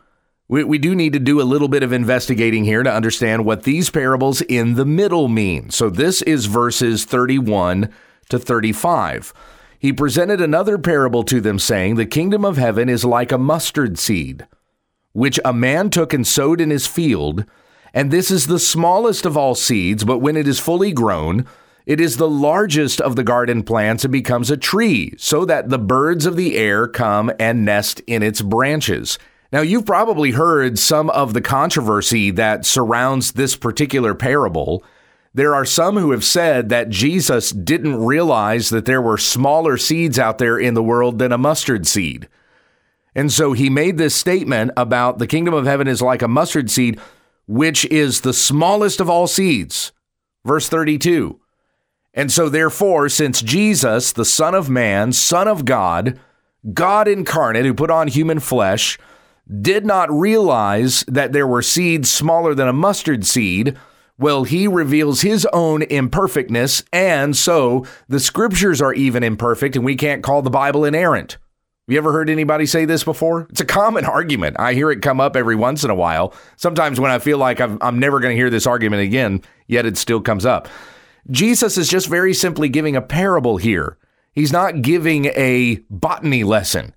we, 0.50 0.64
we 0.64 0.79
do 0.79 0.97
need 0.97 1.12
to 1.12 1.20
do 1.20 1.41
a 1.41 1.44
little 1.44 1.69
bit 1.69 1.85
of 1.85 1.93
investigating 1.93 2.64
here 2.64 2.82
to 2.82 2.93
understand 2.93 3.44
what 3.44 3.62
these 3.62 3.88
parables 3.88 4.41
in 4.43 4.75
the 4.75 4.85
middle 4.85 5.29
mean. 5.29 5.70
So 5.70 5.88
this 5.88 6.23
is 6.23 6.47
verses 6.47 7.05
31 7.05 7.88
to 8.31 8.38
35. 8.38 9.32
He 9.78 9.92
presented 9.92 10.40
another 10.40 10.76
parable 10.76 11.23
to 11.23 11.40
them, 11.40 11.61
saying, 11.61 11.95
The 11.95 12.04
kingdom 12.04 12.45
of 12.45 12.57
heaven 12.57 12.88
is 12.88 13.04
like 13.04 13.30
a 13.30 13.38
mustard 13.38 13.97
seed, 13.97 14.49
which 15.12 15.38
a 15.45 15.52
man 15.52 15.88
took 15.88 16.12
and 16.12 16.26
sowed 16.26 16.61
in 16.61 16.71
his 16.71 16.87
field. 16.88 17.45
And 17.95 18.11
this 18.11 18.28
is 18.28 18.49
the 18.49 18.59
smallest 18.59 19.25
of 19.25 19.37
all 19.37 19.54
seeds, 19.54 20.02
but 20.02 20.19
when 20.19 20.37
it 20.37 20.49
is 20.49 20.59
fully 20.59 20.92
grown, 20.92 21.47
it 21.87 22.00
is 22.00 22.16
the 22.16 22.28
largest 22.28 23.00
of 23.00 23.14
the 23.14 23.25
garden 23.25 23.62
plants 23.62 24.04
and 24.04 24.12
becomes 24.12 24.50
a 24.50 24.57
tree, 24.57 25.14
so 25.16 25.45
that 25.45 25.69
the 25.69 25.78
birds 25.78 26.26
of 26.26 26.35
the 26.35 26.57
air 26.57 26.88
come 26.88 27.30
and 27.38 27.64
nest 27.64 28.00
in 28.09 28.25
its 28.25 28.42
branches. 28.42 29.16
Now, 29.52 29.62
you've 29.62 29.87
probably 29.87 30.30
heard 30.30 30.78
some 30.78 31.11
of 31.11 31.35
the 31.35 31.40
controversy 31.40 32.30
that 32.33 32.64
surrounds 32.64 33.33
this 33.33 33.57
particular 33.57 34.14
parable. 34.14 34.85
There 35.35 35.54
are 35.54 35.64
some 35.64 35.97
who 35.97 36.12
have 36.12 36.25
said 36.25 36.69
that 36.69 36.88
Jesus 36.88 37.50
didn't 37.50 38.04
realize 38.04 38.71
that 38.71 38.85
there 38.85 39.02
were 39.02 39.19
smaller 39.19 39.76
seeds 39.76 40.19
out 40.19 40.38
there 40.38 40.59
in 40.59 40.75
the 40.75 40.83
world 40.83 41.19
than 41.19 41.33
a 41.33 41.38
mustard 41.38 41.87
seed. 41.87 42.28
And 43.14 43.33
so 43.33 43.52
he 43.52 43.69
made 43.69 43.99
this 43.99 44.14
statement 44.14 44.71
about 44.76 45.19
the 45.19 45.26
kingdom 45.26 45.52
of 45.52 45.66
heaven 45.66 45.88
is 45.88 46.00
like 46.00 46.23
a 46.23 46.28
mustard 46.28 46.71
seed, 46.71 47.00
which 47.47 47.85
is 47.87 48.21
the 48.21 48.33
smallest 48.33 49.00
of 49.00 49.11
all 49.11 49.26
seeds. 49.26 49.90
Verse 50.45 50.69
32. 50.69 51.40
And 52.14 52.30
so, 52.30 52.49
therefore, 52.49 53.09
since 53.09 53.42
Jesus, 53.42 54.12
the 54.12 54.25
Son 54.25 54.54
of 54.54 54.69
Man, 54.69 55.12
Son 55.12 55.47
of 55.47 55.64
God, 55.64 56.19
God 56.73 57.07
incarnate, 57.07 57.64
who 57.64 57.75
put 57.75 57.90
on 57.90 58.09
human 58.09 58.40
flesh, 58.40 58.99
did 59.61 59.85
not 59.85 60.11
realize 60.12 61.04
that 61.09 61.33
there 61.33 61.47
were 61.47 61.62
seeds 61.62 62.11
smaller 62.11 62.54
than 62.54 62.69
a 62.69 62.73
mustard 62.73 63.26
seed, 63.26 63.76
well, 64.21 64.45
he 64.45 64.69
reveals 64.69 65.23
his 65.23 65.47
own 65.52 65.83
imperfectness, 65.83 66.85
and 66.92 67.35
so 67.35 67.87
the 68.07 68.21
scriptures 68.21 68.83
are 68.83 68.92
even 68.92 69.23
imperfect, 69.23 69.76
and 69.76 69.85
we 69.85 69.97
can't 69.97 70.23
call 70.23 70.42
the 70.42 70.50
Bible 70.50 70.85
inerrant. 70.85 71.33
Have 71.33 71.95
you 71.95 71.99
ever 71.99 72.12
heard 72.12 72.28
anybody 72.28 72.66
say 72.66 72.85
this 72.85 73.02
before? 73.02 73.47
It's 73.49 73.62
a 73.62 73.64
common 73.64 74.04
argument. 74.07 74.57
I 74.61 74.75
hear 74.75 74.90
it 74.90 75.00
come 75.00 75.21
up 75.21 75.37
every 75.37 75.57
once 75.57 75.85
in 75.85 75.90
a 75.90 75.95
while. 75.95 76.35
Sometimes 76.57 77.00
when 77.00 77.11
I 77.11 77.19
feel 77.19 77.38
like 77.38 77.61
I'm, 77.61 77.78
I'm 77.80 77.99
never 77.99 78.21
going 78.21 78.33
to 78.33 78.37
hear 78.37 78.50
this 78.50 78.66
argument 78.66 79.02
again, 79.02 79.40
yet 79.66 79.87
it 79.87 79.97
still 79.97 80.21
comes 80.21 80.45
up. 80.45 80.69
Jesus 81.30 81.78
is 81.78 81.88
just 81.88 82.07
very 82.07 82.35
simply 82.35 82.69
giving 82.69 82.97
a 82.97 83.02
parable 83.02 83.57
here. 83.57 83.97
He's 84.33 84.52
not 84.52 84.83
giving 84.83 85.26
a 85.26 85.80
botany 85.88 86.45
lesson. 86.45 86.95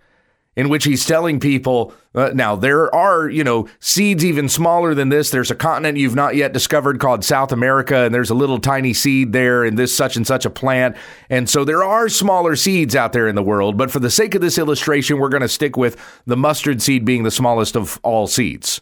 In 0.56 0.70
which 0.70 0.84
he's 0.84 1.06
telling 1.06 1.40
people 1.40 1.94
uh, 2.16 2.32
now 2.34 2.56
there 2.56 2.94
are 2.94 3.28
you 3.28 3.44
know 3.44 3.68
seeds 3.80 4.24
even 4.24 4.48
smaller 4.48 4.94
than 4.94 5.10
this. 5.10 5.32
There's 5.32 5.52
a 5.52 5.56
continent 5.56 5.98
you've 5.98 6.16
not 6.16 6.36
yet 6.36 6.54
discovered 6.54 7.00
called 7.00 7.26
south 7.26 7.52
america 7.52 7.98
and 7.98 8.14
there's 8.14 8.30
a 8.30 8.36
little 8.36 8.60
tiny 8.60 8.94
seed 8.94 9.34
there 9.34 9.66
in 9.66 9.76
this 9.76 9.96
such 9.96 10.16
and 10.16 10.26
such 10.26 10.46
a 10.46 10.50
plant. 10.50 10.96
And 11.30 11.50
so 11.50 11.66
there 11.66 11.84
are 11.84 12.10
smaller 12.10 12.56
seeds 12.56 12.96
out 12.96 13.14
there 13.14 13.28
in 13.28 13.36
the 13.36 13.44
world 13.44 13.78
but 13.78 13.92
for 13.92 14.00
the 14.00 14.12
sake 14.12 14.36
of 14.36 14.42
this 14.42 14.58
illustration 14.58 15.20
we're 15.20 15.30
going 15.30 15.42
to 15.42 15.48
stick 15.48 15.76
with 15.76 15.98
the 16.26 16.38
mustard 16.38 16.82
seed 16.82 17.06
being 17.06 17.24
the 17.24 17.32
smallest 17.32 17.76
of 17.76 18.00
all 18.04 18.28
seeds. 18.28 18.82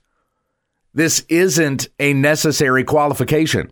This 0.94 1.25
isn't 1.30 1.88
a 2.00 2.13
necessary 2.13 2.84
qualification 2.84 3.72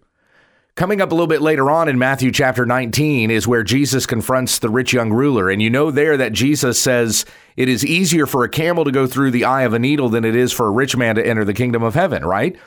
Coming 0.79 1.01
up 1.01 1.12
a 1.12 1.13
little 1.13 1.27
bit 1.27 1.41
later 1.41 1.69
on 1.69 1.89
in 1.89 2.00
Matthew 2.00 2.31
chapter 2.31 2.65
19 2.65 3.31
is 3.31 3.45
where 3.45 3.63
Jesus 3.63 4.05
confronts 4.05 4.59
the 4.59 4.69
rich 4.69 4.93
young 4.93 5.12
ruler. 5.12 5.50
And 5.50 5.62
you 5.62 5.69
know 5.69 5.91
there 5.91 6.15
that 6.15 6.31
Jesus 6.31 6.81
says 6.81 7.25
it 7.57 7.67
is 7.67 7.86
easier 7.86 8.25
for 8.25 8.45
a 8.45 8.50
camel 8.50 8.86
to 8.86 8.91
go 8.93 9.05
through 9.05 9.31
the 9.31 9.43
eye 9.43 9.63
of 9.63 9.74
a 9.74 9.79
needle 9.79 10.07
than 10.07 10.24
it 10.24 10.38
is 10.38 10.53
for 10.53 10.67
a 10.67 10.71
rich 10.71 10.95
man 10.95 11.15
to 11.15 11.27
enter 11.27 11.43
the 11.43 11.53
kingdom 11.53 11.83
of 11.83 11.95
heaven, 11.95 12.24
right? 12.24 12.57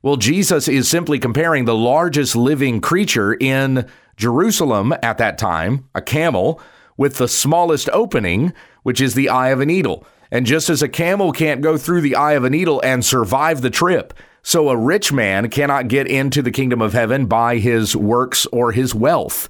Well, 0.00 0.16
Jesus 0.16 0.66
is 0.66 0.88
simply 0.88 1.18
comparing 1.18 1.66
the 1.66 1.74
largest 1.74 2.34
living 2.34 2.80
creature 2.80 3.34
in 3.34 3.86
Jerusalem 4.16 4.94
at 5.02 5.18
that 5.18 5.36
time, 5.36 5.90
a 5.94 6.00
camel, 6.00 6.62
with 6.96 7.18
the 7.18 7.28
smallest 7.28 7.90
opening, 7.92 8.54
which 8.82 8.98
is 8.98 9.12
the 9.12 9.28
eye 9.28 9.50
of 9.50 9.60
a 9.60 9.66
needle. 9.66 10.06
And 10.30 10.46
just 10.46 10.70
as 10.70 10.82
a 10.82 10.88
camel 10.88 11.32
can't 11.32 11.60
go 11.60 11.76
through 11.76 12.00
the 12.00 12.16
eye 12.16 12.32
of 12.32 12.44
a 12.44 12.50
needle 12.50 12.80
and 12.82 13.04
survive 13.04 13.60
the 13.60 13.68
trip, 13.68 14.14
so 14.48 14.70
a 14.70 14.76
rich 14.78 15.12
man 15.12 15.50
cannot 15.50 15.88
get 15.88 16.06
into 16.06 16.40
the 16.40 16.50
kingdom 16.50 16.80
of 16.80 16.94
heaven 16.94 17.26
by 17.26 17.58
his 17.58 17.94
works 17.94 18.46
or 18.46 18.72
his 18.72 18.94
wealth. 18.94 19.46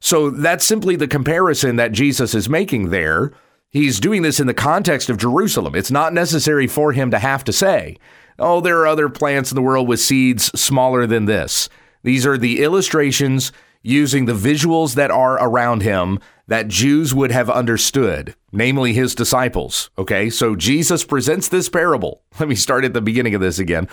So 0.00 0.28
that's 0.28 0.64
simply 0.64 0.96
the 0.96 1.06
comparison 1.06 1.76
that 1.76 1.92
Jesus 1.92 2.34
is 2.34 2.48
making 2.48 2.90
there. 2.90 3.30
He's 3.70 4.00
doing 4.00 4.22
this 4.22 4.40
in 4.40 4.48
the 4.48 4.52
context 4.52 5.08
of 5.08 5.18
Jerusalem. 5.18 5.76
It's 5.76 5.92
not 5.92 6.12
necessary 6.12 6.66
for 6.66 6.90
him 6.90 7.12
to 7.12 7.20
have 7.20 7.44
to 7.44 7.52
say, 7.52 7.96
oh, 8.36 8.60
there 8.60 8.80
are 8.80 8.88
other 8.88 9.08
plants 9.08 9.52
in 9.52 9.54
the 9.54 9.62
world 9.62 9.86
with 9.86 10.00
seeds 10.00 10.46
smaller 10.60 11.06
than 11.06 11.26
this. 11.26 11.68
These 12.02 12.26
are 12.26 12.36
the 12.36 12.60
illustrations 12.60 13.52
using 13.82 14.24
the 14.24 14.32
visuals 14.32 14.96
that 14.96 15.12
are 15.12 15.34
around 15.34 15.82
him 15.82 16.18
that 16.48 16.66
Jews 16.66 17.14
would 17.14 17.30
have 17.30 17.48
understood, 17.48 18.34
namely 18.50 18.94
his 18.94 19.14
disciples. 19.14 19.90
Okay, 19.96 20.28
so 20.28 20.56
Jesus 20.56 21.04
presents 21.04 21.46
this 21.46 21.68
parable. 21.68 22.22
Let 22.40 22.48
me 22.48 22.56
start 22.56 22.84
at 22.84 22.94
the 22.94 23.00
beginning 23.00 23.36
of 23.36 23.40
this 23.40 23.60
again. 23.60 23.88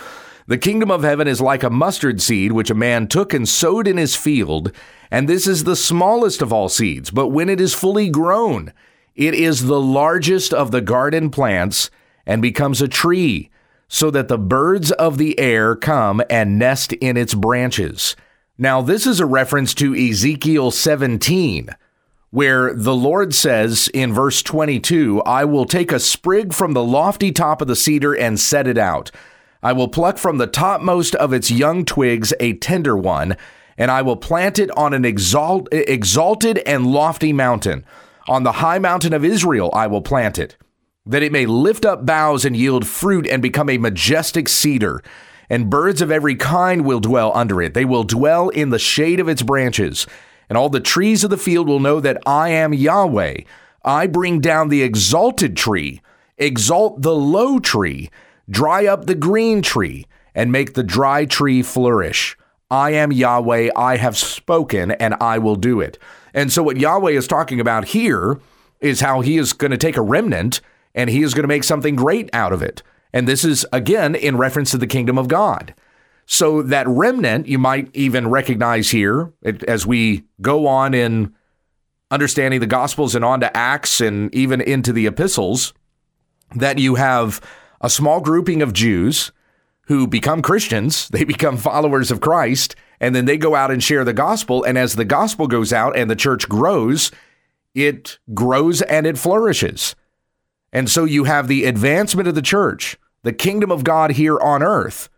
The 0.48 0.57
kingdom 0.57 0.89
of 0.89 1.03
heaven 1.03 1.27
is 1.27 1.41
like 1.41 1.63
a 1.63 1.69
mustard 1.69 2.21
seed 2.21 2.51
which 2.51 2.69
a 2.69 2.75
man 2.75 3.07
took 3.07 3.33
and 3.33 3.48
sowed 3.48 3.88
in 3.88 3.98
his 3.98 4.15
field, 4.15 4.71
and 5.10 5.27
this 5.27 5.48
is 5.48 5.63
the 5.63 5.75
smallest 5.75 6.41
of 6.41 6.51
all 6.51 6.69
seeds, 6.69 7.12
but 7.12 7.27
when 7.27 7.50
it 7.50 7.62
is 7.62 7.74
fully 7.74 8.10
grown, 8.10 8.74
it 9.15 9.33
is 9.33 9.65
the 9.65 9.79
largest 9.79 10.53
of 10.53 10.71
the 10.71 10.81
garden 10.81 11.29
plants 11.29 11.91
and 12.25 12.41
becomes 12.41 12.81
a 12.81 12.88
tree, 12.88 13.50
so 13.88 14.10
that 14.10 14.27
the 14.29 14.38
birds 14.38 14.91
of 14.93 15.17
the 15.17 15.38
air 15.38 15.75
come 15.75 16.21
and 16.29 16.57
nest 16.57 16.93
in 16.93 17.17
its 17.17 17.33
branches. 17.33 18.15
Now, 18.57 18.81
this 18.81 19.05
is 19.05 19.19
a 19.19 19.25
reference 19.25 19.74
to 19.75 19.95
Ezekiel 19.95 20.71
17 20.71 21.69
where 22.31 22.74
the 22.74 22.95
Lord 22.95 23.36
says 23.36 23.89
in 23.93 24.13
verse 24.13 24.41
22, 24.41 25.21
I 25.24 25.43
will 25.43 25.65
take 25.65 25.91
a 25.91 26.00
sprig 26.00 26.53
from 26.53 26.71
the 26.71 26.83
lofty 26.83 27.31
top 27.31 27.62
of 27.62 27.67
the 27.67 27.75
cedar 27.75 28.13
and 28.13 28.39
set 28.39 28.67
it 28.67 28.77
out. 28.77 29.12
I 29.63 29.73
will 29.73 29.87
pluck 29.87 30.17
from 30.17 30.37
the 30.37 30.47
topmost 30.47 31.15
of 31.15 31.33
its 31.33 31.51
young 31.51 31.85
twigs 31.85 32.33
a 32.39 32.53
tender 32.53 32.97
one, 32.97 33.37
and 33.77 33.91
I 33.91 34.01
will 34.01 34.15
plant 34.15 34.59
it 34.59 34.71
on 34.77 34.93
an 34.93 35.05
exalt- 35.05 35.67
exalted 35.71 36.59
and 36.59 36.87
lofty 36.87 37.33
mountain. 37.33 37.85
On 38.27 38.43
the 38.43 38.53
high 38.53 38.79
mountain 38.79 39.13
of 39.13 39.25
Israel 39.25 39.69
I 39.73 39.87
will 39.87 40.01
plant 40.01 40.39
it, 40.39 40.57
that 41.05 41.23
it 41.23 41.31
may 41.31 41.45
lift 41.45 41.85
up 41.85 42.05
boughs 42.05 42.45
and 42.45 42.55
yield 42.55 42.87
fruit 42.87 43.27
and 43.27 43.41
become 43.41 43.69
a 43.69 43.77
majestic 43.77 44.47
cedar. 44.47 45.01
And 45.49 45.69
birds 45.69 46.01
of 46.01 46.11
every 46.11 46.35
kind 46.35 46.85
will 46.85 47.01
dwell 47.01 47.31
under 47.35 47.61
it. 47.61 47.73
They 47.73 47.83
will 47.83 48.03
dwell 48.03 48.49
in 48.49 48.69
the 48.69 48.79
shade 48.79 49.19
of 49.19 49.27
its 49.27 49.41
branches 49.41 50.07
and 50.51 50.57
all 50.57 50.67
the 50.67 50.81
trees 50.81 51.23
of 51.23 51.29
the 51.29 51.37
field 51.37 51.69
will 51.69 51.79
know 51.79 52.01
that 52.01 52.21
I 52.25 52.49
am 52.49 52.73
Yahweh. 52.73 53.35
I 53.85 54.05
bring 54.05 54.41
down 54.41 54.67
the 54.67 54.83
exalted 54.83 55.55
tree, 55.55 56.01
exalt 56.37 57.03
the 57.03 57.15
low 57.15 57.57
tree, 57.57 58.09
dry 58.50 58.86
up 58.86 59.05
the 59.05 59.15
green 59.15 59.62
tree, 59.62 60.05
and 60.33 60.51
make 60.51 60.74
the 60.74 60.83
dry 60.83 61.25
tree 61.25 61.62
flourish. 61.62 62.38
I 62.69 62.91
am 62.91 63.12
Yahweh, 63.12 63.69
I 63.75 63.98
have 63.98 64.17
spoken, 64.17 64.91
and 64.91 65.15
I 65.19 65.38
will 65.39 65.57
do 65.57 65.81
it. 65.81 65.98
And 66.33 66.51
so, 66.51 66.63
what 66.63 66.77
Yahweh 66.77 67.12
is 67.12 67.27
talking 67.27 67.60
about 67.60 67.89
here 67.89 68.39
is 68.79 69.01
how 69.01 69.21
he 69.21 69.38
is 69.38 69.53
going 69.53 69.71
to 69.71 69.77
take 69.77 69.98
a 69.98 70.01
remnant 70.01 70.62
and 70.95 71.10
he 71.10 71.21
is 71.21 71.33
going 71.33 71.43
to 71.43 71.48
make 71.48 71.63
something 71.63 71.95
great 71.95 72.29
out 72.33 72.53
of 72.53 72.62
it. 72.62 72.81
And 73.13 73.27
this 73.27 73.43
is, 73.43 73.65
again, 73.71 74.15
in 74.15 74.38
reference 74.38 74.71
to 74.71 74.77
the 74.77 74.88
kingdom 74.88 75.17
of 75.17 75.27
God. 75.27 75.74
So 76.25 76.62
that 76.63 76.88
remnant, 76.88 77.48
you 77.48 77.60
might 77.60 77.89
even 77.93 78.29
recognize 78.29 78.89
here 78.91 79.33
as 79.67 79.86
we 79.86 80.24
go 80.41 80.67
on 80.67 80.93
in 80.93 81.33
understanding 82.10 82.60
the 82.60 82.67
Gospels 82.67 83.15
and 83.15 83.25
on 83.25 83.41
to 83.41 83.55
Acts 83.55 84.01
and 84.01 84.33
even 84.33 84.62
into 84.62 84.93
the 84.93 85.07
epistles, 85.07 85.74
that 86.55 86.77
you 86.77 86.95
have 86.95 87.41
a 87.81 87.89
small 87.89 88.21
grouping 88.21 88.61
of 88.61 88.73
Jews 88.73 89.31
who 89.88 90.07
become 90.07 90.41
Christians, 90.41 91.09
they 91.11 91.23
become 91.23 91.57
followers 91.57 92.11
of 92.11 92.21
Christ, 92.21 92.75
and 93.00 93.15
then 93.15 93.25
they 93.25 93.38
go 93.38 93.55
out 93.55 93.71
and 93.71 93.83
share 93.83 94.05
the 94.05 94.13
gospel. 94.13 94.63
And 94.63 94.77
as 94.77 94.95
the 94.95 95.05
gospel 95.05 95.47
goes 95.47 95.73
out 95.73 95.97
and 95.97 96.09
the 96.09 96.15
church 96.15 96.47
grows, 96.47 97.11
it 97.73 98.19
grows 98.33 98.81
and 98.83 99.05
it 99.05 99.17
flourishes. 99.17 99.95
And 100.71 100.89
so 100.89 101.03
you 101.03 101.25
have 101.25 101.47
the 101.47 101.65
advancement 101.65 102.27
of 102.27 102.35
the 102.35 102.41
church, 102.41 102.97
the 103.23 103.33
kingdom 103.33 103.71
of 103.71 103.83
God 103.83 104.11
here 104.11 104.39
on 104.39 104.63
earth. 104.63 105.09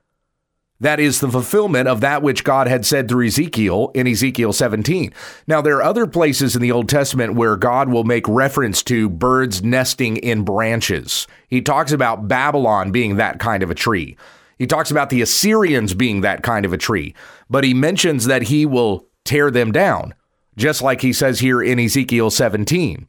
That 0.83 0.99
is 0.99 1.21
the 1.21 1.31
fulfillment 1.31 1.87
of 1.87 2.01
that 2.01 2.21
which 2.21 2.43
God 2.43 2.67
had 2.67 2.85
said 2.85 3.07
through 3.07 3.27
Ezekiel 3.27 3.89
in 3.95 4.05
Ezekiel 4.05 4.51
17. 4.51 5.13
Now, 5.47 5.61
there 5.61 5.77
are 5.77 5.83
other 5.83 6.05
places 6.05 6.57
in 6.57 6.61
the 6.61 6.73
Old 6.73 6.89
Testament 6.89 7.35
where 7.35 7.55
God 7.55 7.87
will 7.87 8.03
make 8.03 8.27
reference 8.27 8.83
to 8.83 9.07
birds 9.07 9.63
nesting 9.63 10.17
in 10.17 10.43
branches. 10.43 11.25
He 11.47 11.61
talks 11.61 11.93
about 11.93 12.27
Babylon 12.27 12.91
being 12.91 13.15
that 13.15 13.39
kind 13.39 13.63
of 13.63 13.71
a 13.71 13.75
tree. 13.75 14.17
He 14.59 14.67
talks 14.67 14.91
about 14.91 15.09
the 15.09 15.21
Assyrians 15.21 15.93
being 15.93 16.19
that 16.19 16.43
kind 16.43 16.65
of 16.65 16.73
a 16.73 16.77
tree, 16.77 17.15
but 17.49 17.63
he 17.63 17.73
mentions 17.73 18.25
that 18.25 18.43
he 18.43 18.65
will 18.65 19.07
tear 19.23 19.49
them 19.49 19.71
down, 19.71 20.13
just 20.57 20.81
like 20.81 20.99
he 20.99 21.13
says 21.13 21.39
here 21.39 21.63
in 21.63 21.79
Ezekiel 21.79 22.29
17. 22.29 23.07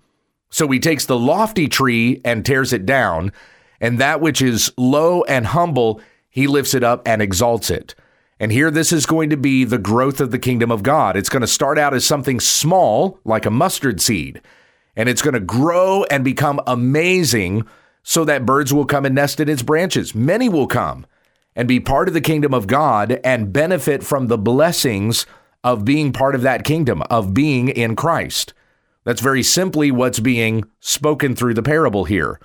So 0.49 0.69
he 0.69 0.79
takes 0.79 1.07
the 1.07 1.19
lofty 1.19 1.67
tree 1.67 2.21
and 2.25 2.47
tears 2.47 2.73
it 2.73 2.87
down, 2.87 3.33
and 3.81 3.99
that 3.99 4.21
which 4.21 4.41
is 4.41 4.73
low 4.79 5.25
and 5.25 5.45
humble 5.45 6.01
he 6.35 6.49
lifts 6.49 6.75
it 6.75 6.83
up 6.83 7.01
and 7.07 7.23
exalts 7.23 7.71
it. 7.71 7.95
And 8.41 8.51
here, 8.51 8.69
this 8.69 8.93
is 8.93 9.07
going 9.07 9.31
to 9.31 9.37
be 9.37 9.63
the 9.63 9.79
growth 9.79 10.21
of 10.21 10.33
the 10.33 10.39
kingdom 10.39 10.73
of 10.73 10.83
God. 10.83 11.17
It's 11.17 11.29
going 11.29 11.43
to 11.43 11.47
start 11.47 11.79
out 11.79 11.95
as 11.95 12.05
something 12.05 12.41
small, 12.41 13.21
like 13.25 13.47
a 13.47 13.53
mustard 13.53 14.01
seed, 14.01 14.43
and 14.97 15.09
it's 15.09 15.23
going 15.23 15.35
to 15.35 15.41
grow 15.41 16.03
and 16.11 16.25
become 16.25 16.61
amazing 16.67 17.65
so 18.03 18.25
that 18.25 18.45
birds 18.45 18.75
will 18.75 18.85
come 18.85 19.07
and 19.07 19.15
nest 19.15 19.39
in 19.39 19.49
its 19.49 19.63
branches. 19.63 20.13
Many 20.13 20.49
will 20.49 20.67
come 20.67 21.07
and 21.55 21.69
be 21.69 21.79
part 21.79 22.09
of 22.09 22.15
the 22.15 22.21
kingdom 22.21 22.53
of 22.53 22.67
God 22.67 23.21
and 23.23 23.53
benefit 23.53 24.03
from 24.03 24.27
the 24.27 24.37
blessings 24.37 25.27
of 25.63 25.85
being 25.85 26.13
part 26.13 26.35
of 26.35 26.43
that 26.43 26.65
kingdom, 26.65 27.01
of 27.03 27.33
being 27.33 27.69
in 27.69 27.95
Christ. 27.95 28.55
That's 29.05 29.21
very 29.21 29.45
simply 29.45 29.93
what's 29.93 30.19
being 30.19 30.65
spoken 30.81 31.37
through 31.37 31.55
the 31.55 31.63
parable 31.63 32.07
here. 32.07 32.41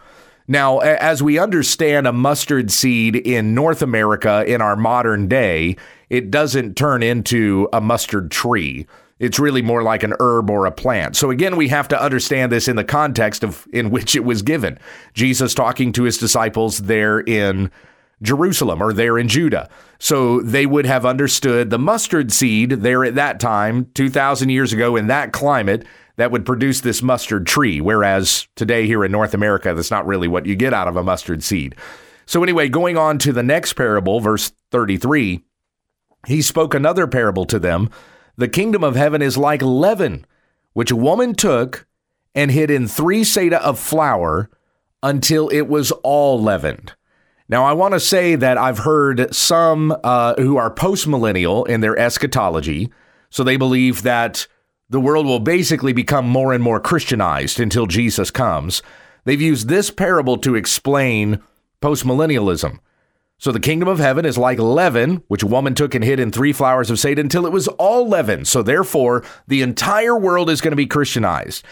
Now, 0.51 0.79
as 0.79 1.22
we 1.22 1.38
understand 1.38 2.08
a 2.08 2.12
mustard 2.12 2.72
seed 2.72 3.15
in 3.15 3.53
North 3.53 3.84
America 3.84 4.44
in 4.48 4.63
our 4.63 4.75
modern 4.75 5.27
day, 5.27 5.77
it 6.10 6.32
doesn't 6.32 6.75
turn 6.75 7.03
into 7.03 7.70
a 7.72 7.79
mustard 7.79 8.32
tree. 8.32 8.88
It's 9.20 9.38
really 9.38 9.62
more 9.62 9.84
like 9.84 10.01
an 10.01 10.15
herb 10.20 10.50
or 10.50 10.65
a 10.65 10.72
plant. 10.72 11.15
So 11.15 11.29
again, 11.29 11.56
we 11.56 11.68
have 11.68 11.88
to 11.89 12.01
understand 12.01 12.51
this 12.51 12.68
in 12.68 12.77
the 12.77 12.84
context 12.84 13.44
of 13.44 13.68
in 13.72 13.91
which 13.91 14.15
it 14.15 14.24
was 14.24 14.41
given. 14.41 14.79
Jesus 15.13 15.53
talking 15.53 15.91
to 15.91 16.03
his 16.03 16.18
disciples 16.18 16.79
there 16.79 17.20
in 17.20 17.70
Jerusalem 18.22 18.82
or 18.82 18.94
there 18.94 19.18
in 19.18 19.28
Judah. 19.28 19.70
So 20.00 20.42
they 20.42 20.66
would 20.66 20.86
have 20.86 21.06
understood 21.06 21.70
the 21.70 21.80
mustard 21.80 22.32
seed 22.32 22.72
there 22.72 23.04
at 23.04 23.16
that 23.16 23.40
time, 23.40 23.90
2,000 23.94 24.50
years 24.50 24.74
ago 24.74 24.96
in 24.96 25.08
that 25.08 25.32
climate, 25.34 25.86
that 26.18 26.32
would 26.32 26.46
produce 26.46 26.82
this 26.82 27.02
mustard 27.02 27.48
tree, 27.48 27.80
whereas 27.80 28.48
today 28.58 28.86
here 28.86 29.06
in 29.06 29.12
North 29.12 29.34
America, 29.34 29.74
that's 29.74 29.90
not 29.90 30.06
really 30.06 30.28
what 30.28 30.46
you 30.46 30.54
get 30.54 30.74
out 30.74 30.90
of 30.90 30.98
a 30.98 31.04
mustard 31.04 31.42
seed. 31.44 31.76
So, 32.26 32.44
anyway, 32.44 32.68
going 32.68 32.98
on 32.98 33.20
to 33.20 33.32
the 33.32 33.42
next 33.42 33.74
parable, 33.74 34.20
verse 34.20 34.52
33, 34.72 35.46
he 36.28 36.42
spoke 36.42 36.74
another 36.74 37.08
parable 37.08 37.46
to 37.46 37.58
them. 37.58 37.90
The 38.36 38.50
kingdom 38.50 38.84
of 38.84 38.98
heaven 38.98 39.22
is 39.22 39.38
like 39.38 39.62
leaven, 39.62 40.26
which 40.74 40.92
a 40.92 40.96
woman 40.98 41.36
took 41.36 41.88
and 42.36 42.52
hid 42.52 42.70
in 42.70 42.88
three 42.88 43.22
seah 43.22 43.54
of 43.54 43.80
flour 43.80 44.50
until 45.02 45.48
it 45.50 45.70
was 45.70 45.92
all 46.04 46.42
leavened. 46.42 46.94
Now, 47.50 47.65
I 47.65 47.74
want 47.74 47.96
to 47.96 48.00
say 48.00 48.36
that 48.36 48.60
I've 48.60 48.77
heard 48.77 49.34
some 49.34 49.98
uh, 50.03 50.36
who 50.36 50.58
are 50.58 50.74
postmillennial 50.74 51.68
in 51.68 51.82
their 51.82 51.98
eschatology. 51.98 52.91
So 53.32 53.44
they 53.44 53.58
believe 53.58 54.03
that 54.03 54.48
the 54.89 55.00
world 55.00 55.25
will 55.25 55.39
basically 55.39 55.91
become 55.91 56.29
more 56.29 56.53
and 56.53 56.63
more 56.63 56.79
Christianized 56.79 57.60
until 57.60 57.88
Jesus 57.88 58.29
comes. 58.29 58.84
They've 59.25 59.41
used 59.41 59.68
this 59.68 59.89
parable 59.89 60.38
to 60.38 60.56
explain 60.56 61.41
postmillennialism. 61.82 62.79
So 63.39 63.51
the 63.51 63.60
kingdom 63.60 63.88
of 63.88 64.00
heaven 64.00 64.25
is 64.25 64.38
like 64.38 64.60
leaven, 64.60 65.24
which 65.27 65.44
a 65.44 65.48
woman 65.48 65.74
took 65.74 65.96
and 65.96 66.03
hid 66.03 66.20
in 66.20 66.32
three 66.32 66.53
flowers 66.53 66.91
of 66.91 67.00
Satan 67.00 67.25
until 67.25 67.46
it 67.46 67.51
was 67.51 67.68
all 67.68 68.08
leaven. 68.08 68.46
So 68.46 68.62
therefore, 68.62 69.24
the 69.48 69.62
entire 69.62 70.18
world 70.18 70.50
is 70.50 70.62
going 70.62 70.72
to 70.72 70.75
be 70.75 70.86
Christianized. 70.86 71.63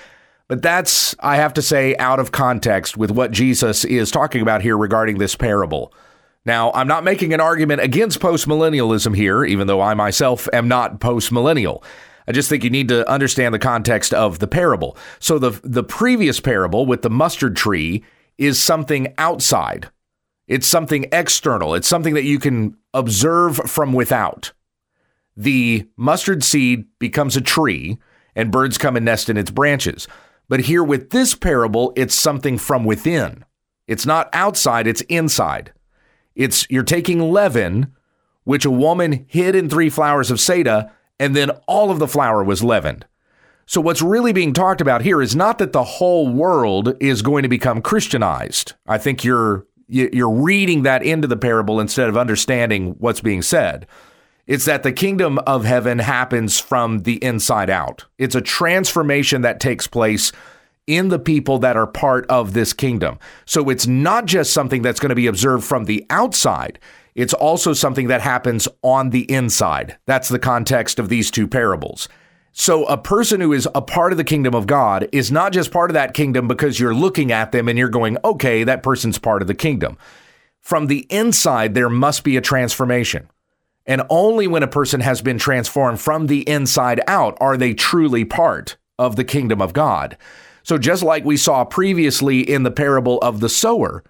But 0.47 0.61
that's, 0.61 1.15
I 1.19 1.35
have 1.35 1.53
to 1.55 1.61
say, 1.61 1.95
out 1.97 2.19
of 2.19 2.31
context 2.31 2.95
with 2.95 3.11
what 3.11 3.31
Jesus 3.31 3.83
is 3.83 4.11
talking 4.11 4.41
about 4.41 4.61
here 4.61 4.77
regarding 4.77 5.17
this 5.17 5.35
parable. 5.35 5.93
Now, 6.45 6.71
I'm 6.71 6.87
not 6.87 7.03
making 7.03 7.33
an 7.33 7.41
argument 7.41 7.81
against 7.81 8.21
postmillennialism 8.21 9.15
here, 9.15 9.43
even 9.43 9.67
though 9.67 9.81
I 9.81 9.93
myself 9.93 10.47
am 10.53 10.69
not 10.69 10.99
postmillennial. 10.99 11.83
I 12.27 12.31
just 12.31 12.49
think 12.49 12.63
you 12.63 12.69
need 12.69 12.87
to 12.89 13.09
understand 13.09 13.53
the 13.53 13.59
context 13.59 14.13
of 14.13 14.39
the 14.39 14.47
parable. 14.47 14.97
So 15.19 15.39
the 15.39 15.59
the 15.63 15.83
previous 15.83 16.39
parable 16.39 16.85
with 16.85 17.01
the 17.01 17.09
mustard 17.09 17.55
tree 17.55 18.03
is 18.37 18.61
something 18.61 19.13
outside. 19.17 19.89
It's 20.47 20.67
something 20.67 21.07
external. 21.11 21.73
It's 21.73 21.87
something 21.87 22.13
that 22.13 22.23
you 22.23 22.39
can 22.39 22.77
observe 22.93 23.57
from 23.57 23.93
without. 23.93 24.53
The 25.35 25.87
mustard 25.97 26.43
seed 26.43 26.85
becomes 26.99 27.35
a 27.35 27.41
tree 27.41 27.97
and 28.35 28.51
birds 28.51 28.77
come 28.77 28.95
and 28.95 29.05
nest 29.05 29.29
in 29.29 29.37
its 29.37 29.51
branches. 29.51 30.07
But 30.49 30.61
here 30.61 30.83
with 30.83 31.09
this 31.09 31.35
parable, 31.35 31.93
it's 31.95 32.15
something 32.15 32.57
from 32.57 32.85
within. 32.85 33.43
It's 33.87 34.05
not 34.05 34.29
outside, 34.33 34.87
it's 34.87 35.01
inside. 35.01 35.73
It's 36.35 36.67
you're 36.69 36.83
taking 36.83 37.31
leaven, 37.31 37.93
which 38.43 38.65
a 38.65 38.71
woman 38.71 39.25
hid 39.27 39.55
in 39.55 39.69
three 39.69 39.89
flowers 39.89 40.31
of 40.31 40.39
seta, 40.39 40.91
and 41.19 41.35
then 41.35 41.51
all 41.67 41.91
of 41.91 41.99
the 41.99 42.07
flour 42.07 42.43
was 42.43 42.63
leavened. 42.63 43.05
So 43.65 43.81
what's 43.81 44.01
really 44.01 44.31
being 44.31 44.53
talked 44.53 44.79
about 44.79 45.01
here 45.01 45.21
is 45.21 45.35
not 45.35 45.57
that 45.57 45.73
the 45.73 45.83
whole 45.83 46.31
world 46.31 46.95
is 47.01 47.21
going 47.21 47.43
to 47.43 47.49
become 47.49 47.81
Christianized. 47.81 48.73
I 48.87 48.97
think 48.97 49.23
you're 49.23 49.65
you're 49.89 50.29
reading 50.29 50.83
that 50.83 51.01
into 51.01 51.27
the 51.27 51.37
parable 51.37 51.79
instead 51.79 52.09
of 52.09 52.17
understanding 52.17 52.95
what's 52.99 53.21
being 53.21 53.41
said. 53.41 53.87
It's 54.47 54.65
that 54.65 54.83
the 54.83 54.93
kingdom 54.93 55.39
of 55.39 55.65
heaven 55.65 55.99
happens 55.99 56.59
from 56.59 56.99
the 56.99 57.21
inside 57.23 57.69
out. 57.69 58.05
It's 58.17 58.35
a 58.35 58.41
transformation 58.41 59.41
that 59.41 59.59
takes 59.59 59.87
place 59.87 60.31
in 60.87 61.09
the 61.09 61.19
people 61.19 61.59
that 61.59 61.75
are 61.75 61.85
part 61.85 62.25
of 62.27 62.53
this 62.53 62.71
kingdom. 62.71 63.19
So 63.45 63.69
it's 63.69 63.85
not 63.85 64.25
just 64.25 64.53
something 64.53 64.81
that's 64.81 65.01
going 65.01 65.09
to 65.09 65.15
be 65.15 65.27
observed 65.27 65.65
from 65.65 65.83
the 65.83 66.05
outside, 66.09 66.79
it's 67.13 67.33
also 67.33 67.73
something 67.73 68.07
that 68.07 68.21
happens 68.21 68.67
on 68.83 69.09
the 69.09 69.29
inside. 69.29 69.97
That's 70.05 70.29
the 70.29 70.39
context 70.39 70.99
of 70.99 71.09
these 71.09 71.29
two 71.31 71.47
parables. 71.47 72.07
So 72.53 72.85
a 72.85 72.97
person 72.97 73.41
who 73.41 73.53
is 73.53 73.67
a 73.75 73.81
part 73.81 74.13
of 74.13 74.17
the 74.17 74.23
kingdom 74.23 74.55
of 74.55 74.65
God 74.65 75.09
is 75.11 75.31
not 75.31 75.51
just 75.51 75.71
part 75.71 75.89
of 75.89 75.95
that 75.95 76.13
kingdom 76.13 76.47
because 76.47 76.79
you're 76.79 76.95
looking 76.95 77.31
at 77.31 77.51
them 77.51 77.67
and 77.67 77.77
you're 77.77 77.89
going, 77.89 78.17
okay, 78.23 78.63
that 78.63 78.83
person's 78.83 79.19
part 79.19 79.41
of 79.41 79.47
the 79.47 79.55
kingdom. 79.55 79.97
From 80.61 80.87
the 80.87 81.05
inside, 81.09 81.73
there 81.73 81.89
must 81.89 82.23
be 82.23 82.37
a 82.37 82.41
transformation. 82.41 83.29
And 83.87 84.03
only 84.09 84.47
when 84.47 84.63
a 84.63 84.67
person 84.67 84.99
has 84.99 85.21
been 85.21 85.39
transformed 85.39 85.99
from 85.99 86.27
the 86.27 86.47
inside 86.47 87.01
out 87.07 87.37
are 87.39 87.55
they 87.55 87.73
truly 87.73 88.25
part 88.25 88.75
of 88.99 89.15
the 89.15 89.23
kingdom 89.23 89.61
of 89.61 89.73
God. 89.73 90.17
So, 90.63 90.77
just 90.77 91.01
like 91.01 91.23
we 91.23 91.37
saw 91.37 91.63
previously 91.63 92.41
in 92.41 92.63
the 92.63 92.71
parable 92.71 93.19
of 93.19 93.39
the 93.39 93.47
sower, 93.47 94.03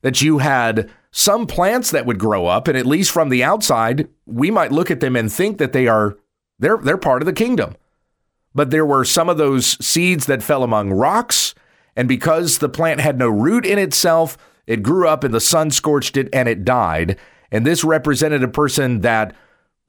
that 0.00 0.20
you 0.20 0.38
had 0.38 0.90
some 1.12 1.46
plants 1.46 1.92
that 1.92 2.06
would 2.06 2.18
grow 2.18 2.46
up, 2.46 2.66
and 2.66 2.76
at 2.76 2.86
least 2.86 3.12
from 3.12 3.28
the 3.28 3.44
outside, 3.44 4.08
we 4.26 4.50
might 4.50 4.72
look 4.72 4.90
at 4.90 4.98
them 4.98 5.14
and 5.14 5.32
think 5.32 5.58
that 5.58 5.72
they 5.72 5.86
are 5.86 6.18
they're 6.58 6.78
they're 6.78 6.98
part 6.98 7.22
of 7.22 7.26
the 7.26 7.32
kingdom. 7.32 7.76
But 8.54 8.70
there 8.70 8.84
were 8.84 9.04
some 9.04 9.28
of 9.28 9.38
those 9.38 9.84
seeds 9.84 10.26
that 10.26 10.42
fell 10.42 10.64
among 10.64 10.90
rocks, 10.90 11.54
and 11.94 12.08
because 12.08 12.58
the 12.58 12.68
plant 12.68 13.00
had 13.00 13.18
no 13.18 13.28
root 13.28 13.64
in 13.64 13.78
itself, 13.78 14.36
it 14.66 14.82
grew 14.82 15.06
up 15.06 15.22
and 15.22 15.32
the 15.32 15.40
sun 15.40 15.70
scorched 15.70 16.16
it 16.16 16.28
and 16.32 16.48
it 16.48 16.64
died. 16.64 17.18
And 17.52 17.64
this 17.64 17.84
represented 17.84 18.42
a 18.42 18.48
person 18.48 19.02
that 19.02 19.36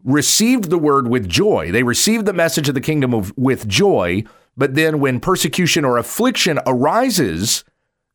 received 0.03 0.69
the 0.69 0.77
word 0.77 1.07
with 1.07 1.27
joy. 1.27 1.71
They 1.71 1.83
received 1.83 2.25
the 2.25 2.33
message 2.33 2.67
of 2.67 2.75
the 2.75 2.81
kingdom 2.81 3.13
of, 3.13 3.35
with 3.37 3.67
joy, 3.67 4.25
but 4.55 4.75
then 4.75 4.99
when 4.99 5.19
persecution 5.19 5.85
or 5.85 5.97
affliction 5.97 6.59
arises, 6.67 7.63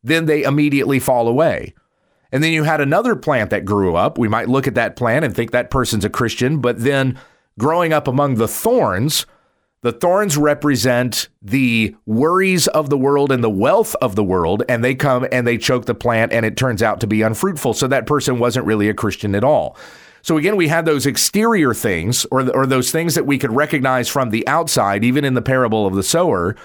then 0.03 0.25
they 0.27 0.43
immediately 0.43 0.99
fall 0.99 1.27
away. 1.27 1.73
And 2.31 2.43
then 2.43 2.53
you 2.53 2.63
had 2.63 2.79
another 2.79 3.15
plant 3.15 3.49
that 3.49 3.65
grew 3.65 3.95
up. 3.95 4.17
We 4.17 4.27
might 4.27 4.47
look 4.47 4.67
at 4.67 4.75
that 4.75 4.95
plant 4.95 5.25
and 5.25 5.35
think 5.35 5.49
that 5.51 5.71
person's 5.71 6.05
a 6.05 6.09
Christian, 6.09 6.59
but 6.59 6.79
then 6.79 7.19
growing 7.57 7.91
up 7.91 8.07
among 8.07 8.35
the 8.35 8.47
thorns, 8.47 9.25
the 9.81 9.91
thorns 9.91 10.37
represent 10.37 11.29
the 11.41 11.95
worries 12.05 12.67
of 12.67 12.89
the 12.89 12.97
world 12.97 13.31
and 13.31 13.43
the 13.43 13.49
wealth 13.49 13.95
of 14.01 14.15
the 14.15 14.23
world, 14.23 14.63
and 14.67 14.83
they 14.83 14.93
come 14.93 15.25
and 15.31 15.47
they 15.47 15.57
choke 15.57 15.85
the 15.85 15.95
plant, 15.95 16.33
and 16.33 16.45
it 16.45 16.57
turns 16.57 16.83
out 16.83 16.99
to 16.99 17.07
be 17.07 17.21
unfruitful. 17.21 17.73
So 17.73 17.87
that 17.87 18.05
person 18.05 18.39
wasn't 18.39 18.65
really 18.65 18.89
a 18.89 18.93
Christian 18.93 19.35
at 19.35 19.43
all. 19.43 19.77
So 20.21 20.37
again, 20.37 20.57
we 20.57 20.67
had 20.67 20.85
those 20.85 21.05
exterior 21.05 21.73
things 21.73 22.25
or, 22.25 22.49
or 22.53 22.65
those 22.65 22.91
things 22.91 23.15
that 23.15 23.25
we 23.25 23.37
could 23.37 23.55
recognize 23.55 24.09
from 24.09 24.31
the 24.31 24.45
outside, 24.47 25.03
even 25.03 25.23
in 25.23 25.33
the 25.33 25.41
parable 25.41 25.87
of 25.87 25.95
the 25.95 26.03
sower. 26.03 26.57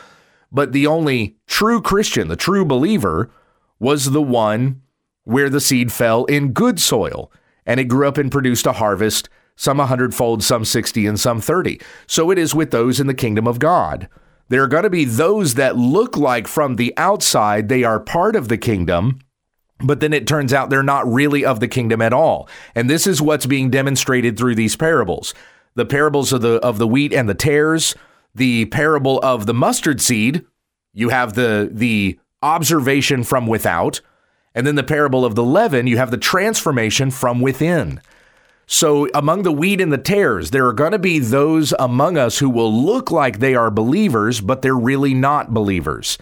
But 0.50 0.72
the 0.72 0.86
only 0.86 1.36
true 1.46 1.80
Christian, 1.80 2.28
the 2.28 2.36
true 2.36 2.64
believer, 2.64 3.30
was 3.78 4.10
the 4.10 4.22
one 4.22 4.82
where 5.22 5.48
the 5.48 5.60
seed 5.60 5.92
fell 5.92 6.24
in 6.24 6.52
good 6.52 6.80
soil 6.80 7.30
and 7.66 7.80
it 7.80 7.84
grew 7.84 8.06
up 8.06 8.18
and 8.18 8.30
produced 8.30 8.66
a 8.66 8.72
harvest, 8.72 9.28
some 9.56 9.80
a 9.80 9.86
hundredfold, 9.86 10.42
some 10.42 10.64
60, 10.64 11.06
and 11.06 11.18
some 11.18 11.40
30. 11.40 11.80
So 12.06 12.30
it 12.30 12.38
is 12.38 12.54
with 12.54 12.70
those 12.70 13.00
in 13.00 13.06
the 13.06 13.14
kingdom 13.14 13.46
of 13.46 13.58
God. 13.58 14.08
There 14.48 14.62
are 14.62 14.68
going 14.68 14.82
to 14.82 14.90
be 14.90 15.04
those 15.04 15.54
that 15.54 15.76
look 15.76 16.16
like 16.16 16.46
from 16.46 16.76
the 16.76 16.92
outside 16.96 17.68
they 17.68 17.82
are 17.82 18.00
part 18.00 18.36
of 18.36 18.48
the 18.48 18.58
kingdom, 18.58 19.20
but 19.80 20.00
then 20.00 20.12
it 20.12 20.26
turns 20.26 20.52
out 20.52 20.70
they're 20.70 20.82
not 20.82 21.10
really 21.10 21.44
of 21.44 21.60
the 21.60 21.68
kingdom 21.68 22.02
at 22.02 22.12
all. 22.12 22.48
And 22.74 22.88
this 22.88 23.06
is 23.06 23.22
what's 23.22 23.46
being 23.46 23.70
demonstrated 23.70 24.36
through 24.36 24.54
these 24.54 24.76
parables. 24.76 25.34
The 25.76 25.86
parables 25.86 26.32
of 26.32 26.42
the 26.42 26.60
of 26.60 26.78
the 26.78 26.86
wheat 26.86 27.12
and 27.12 27.28
the 27.28 27.34
tares, 27.34 27.94
the 28.34 28.66
parable 28.66 29.18
of 29.22 29.46
the 29.46 29.54
mustard 29.54 30.00
seed, 30.00 30.44
you 30.92 31.08
have 31.08 31.34
the 31.34 31.68
the 31.72 32.18
observation 32.42 33.24
from 33.24 33.46
without, 33.46 34.00
and 34.54 34.66
then 34.66 34.76
the 34.76 34.84
parable 34.84 35.24
of 35.24 35.34
the 35.34 35.42
leaven, 35.42 35.86
you 35.86 35.96
have 35.96 36.10
the 36.10 36.18
transformation 36.18 37.10
from 37.10 37.40
within. 37.40 38.00
So, 38.66 39.08
among 39.14 39.42
the 39.42 39.52
wheat 39.52 39.80
and 39.80 39.92
the 39.92 39.98
tares, 39.98 40.50
there 40.50 40.66
are 40.66 40.72
going 40.72 40.92
to 40.92 40.98
be 40.98 41.18
those 41.18 41.74
among 41.78 42.16
us 42.16 42.38
who 42.38 42.48
will 42.48 42.72
look 42.72 43.10
like 43.10 43.38
they 43.38 43.54
are 43.54 43.70
believers, 43.70 44.40
but 44.40 44.62
they're 44.62 44.74
really 44.74 45.12
not 45.14 45.52
believers 45.52 46.18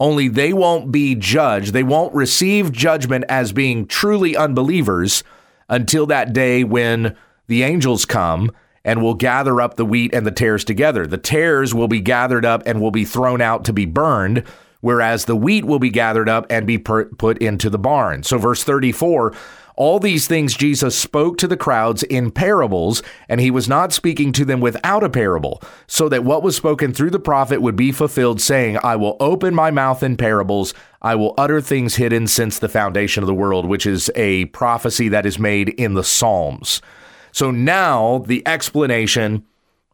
only 0.00 0.28
they 0.28 0.52
won't 0.52 0.92
be 0.92 1.14
judged. 1.14 1.72
They 1.72 1.82
won't 1.82 2.14
receive 2.14 2.72
judgment 2.72 3.24
as 3.28 3.52
being 3.52 3.86
truly 3.86 4.36
unbelievers 4.36 5.24
until 5.68 6.06
that 6.06 6.32
day 6.32 6.64
when 6.64 7.16
the 7.46 7.62
angels 7.62 8.04
come 8.04 8.52
and 8.84 9.02
will 9.02 9.14
gather 9.14 9.60
up 9.60 9.76
the 9.76 9.84
wheat 9.84 10.14
and 10.14 10.24
the 10.24 10.30
tares 10.30 10.64
together. 10.64 11.06
The 11.06 11.18
tares 11.18 11.74
will 11.74 11.88
be 11.88 12.00
gathered 12.00 12.44
up 12.44 12.62
and 12.64 12.80
will 12.80 12.90
be 12.90 13.04
thrown 13.04 13.40
out 13.40 13.64
to 13.64 13.72
be 13.72 13.86
burned, 13.86 14.44
whereas 14.80 15.24
the 15.24 15.36
wheat 15.36 15.64
will 15.64 15.78
be 15.78 15.90
gathered 15.90 16.28
up 16.28 16.46
and 16.50 16.66
be 16.66 16.78
put 16.78 17.38
into 17.38 17.70
the 17.70 17.78
barn. 17.78 18.22
So, 18.22 18.38
verse 18.38 18.64
34 18.64 19.34
all 19.78 20.00
these 20.00 20.26
things 20.26 20.56
Jesus 20.56 20.98
spoke 20.98 21.38
to 21.38 21.46
the 21.46 21.56
crowds 21.56 22.02
in 22.02 22.32
parables, 22.32 23.00
and 23.28 23.40
he 23.40 23.52
was 23.52 23.68
not 23.68 23.92
speaking 23.92 24.32
to 24.32 24.44
them 24.44 24.60
without 24.60 25.04
a 25.04 25.08
parable, 25.08 25.62
so 25.86 26.08
that 26.08 26.24
what 26.24 26.42
was 26.42 26.56
spoken 26.56 26.92
through 26.92 27.10
the 27.10 27.20
prophet 27.20 27.62
would 27.62 27.76
be 27.76 27.92
fulfilled, 27.92 28.40
saying, 28.40 28.76
I 28.82 28.96
will 28.96 29.16
open 29.20 29.54
my 29.54 29.70
mouth 29.70 30.02
in 30.02 30.16
parables, 30.16 30.74
I 31.00 31.14
will 31.14 31.32
utter 31.38 31.60
things 31.60 31.94
hidden 31.94 32.26
since 32.26 32.58
the 32.58 32.68
foundation 32.68 33.22
of 33.22 33.28
the 33.28 33.34
world, 33.34 33.66
which 33.66 33.86
is 33.86 34.10
a 34.16 34.46
prophecy 34.46 35.08
that 35.10 35.24
is 35.24 35.38
made 35.38 35.68
in 35.68 35.94
the 35.94 36.02
Psalms. 36.02 36.82
So 37.30 37.52
now 37.52 38.24
the 38.26 38.44
explanation 38.48 39.44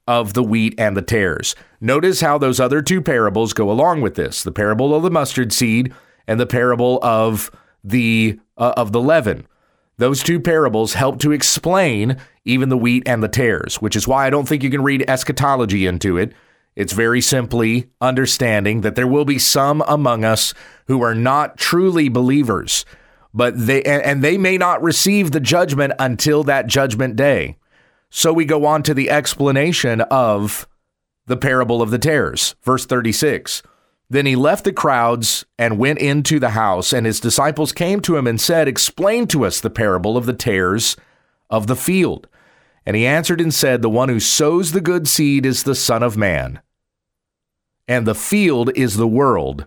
of 0.06 0.34
the 0.34 0.42
wheat 0.42 0.74
and 0.78 0.96
the 0.96 1.02
tares. 1.02 1.54
Notice 1.80 2.20
how 2.20 2.38
those 2.38 2.60
other 2.60 2.82
two 2.82 3.00
parables 3.00 3.52
go 3.52 3.70
along 3.70 4.00
with 4.00 4.14
this 4.14 4.42
the 4.42 4.52
parable 4.52 4.94
of 4.94 5.02
the 5.02 5.10
mustard 5.10 5.52
seed 5.52 5.92
and 6.26 6.38
the 6.38 6.46
parable 6.46 6.98
of 7.02 7.50
the 7.82 8.38
uh, 8.56 8.74
of 8.76 8.92
the 8.92 9.00
leaven. 9.00 9.46
Those 9.96 10.22
two 10.22 10.40
parables 10.40 10.94
help 10.94 11.20
to 11.20 11.32
explain 11.32 12.16
even 12.44 12.68
the 12.68 12.76
wheat 12.76 13.04
and 13.06 13.22
the 13.22 13.28
tares, 13.28 13.76
which 13.76 13.94
is 13.94 14.08
why 14.08 14.26
I 14.26 14.30
don't 14.30 14.48
think 14.48 14.62
you 14.62 14.70
can 14.70 14.82
read 14.82 15.08
eschatology 15.08 15.86
into 15.86 16.16
it. 16.16 16.32
It's 16.74 16.92
very 16.92 17.20
simply 17.20 17.88
understanding 18.00 18.80
that 18.80 18.96
there 18.96 19.06
will 19.06 19.24
be 19.24 19.38
some 19.38 19.82
among 19.86 20.24
us 20.24 20.52
who 20.88 21.02
are 21.02 21.14
not 21.14 21.56
truly 21.56 22.08
believers, 22.08 22.84
but 23.32 23.54
they 23.66 23.82
and 23.84 24.22
they 24.22 24.36
may 24.36 24.58
not 24.58 24.82
receive 24.82 25.30
the 25.30 25.40
judgment 25.40 25.92
until 25.98 26.42
that 26.44 26.66
judgment 26.66 27.14
day. 27.14 27.56
So 28.16 28.32
we 28.32 28.44
go 28.44 28.64
on 28.64 28.84
to 28.84 28.94
the 28.94 29.10
explanation 29.10 30.00
of 30.02 30.68
the 31.26 31.36
parable 31.36 31.82
of 31.82 31.90
the 31.90 31.98
tares, 31.98 32.54
verse 32.62 32.86
36. 32.86 33.60
Then 34.08 34.24
he 34.24 34.36
left 34.36 34.62
the 34.62 34.72
crowds 34.72 35.44
and 35.58 35.80
went 35.80 35.98
into 35.98 36.38
the 36.38 36.50
house, 36.50 36.92
and 36.92 37.06
his 37.06 37.18
disciples 37.18 37.72
came 37.72 37.98
to 38.02 38.16
him 38.16 38.28
and 38.28 38.40
said, 38.40 38.68
Explain 38.68 39.26
to 39.26 39.44
us 39.44 39.60
the 39.60 39.68
parable 39.68 40.16
of 40.16 40.26
the 40.26 40.32
tares 40.32 40.96
of 41.50 41.66
the 41.66 41.74
field. 41.74 42.28
And 42.86 42.94
he 42.94 43.04
answered 43.04 43.40
and 43.40 43.52
said, 43.52 43.82
The 43.82 43.90
one 43.90 44.08
who 44.08 44.20
sows 44.20 44.70
the 44.70 44.80
good 44.80 45.08
seed 45.08 45.44
is 45.44 45.64
the 45.64 45.74
Son 45.74 46.04
of 46.04 46.16
Man, 46.16 46.60
and 47.88 48.06
the 48.06 48.14
field 48.14 48.70
is 48.76 48.96
the 48.96 49.08
world, 49.08 49.66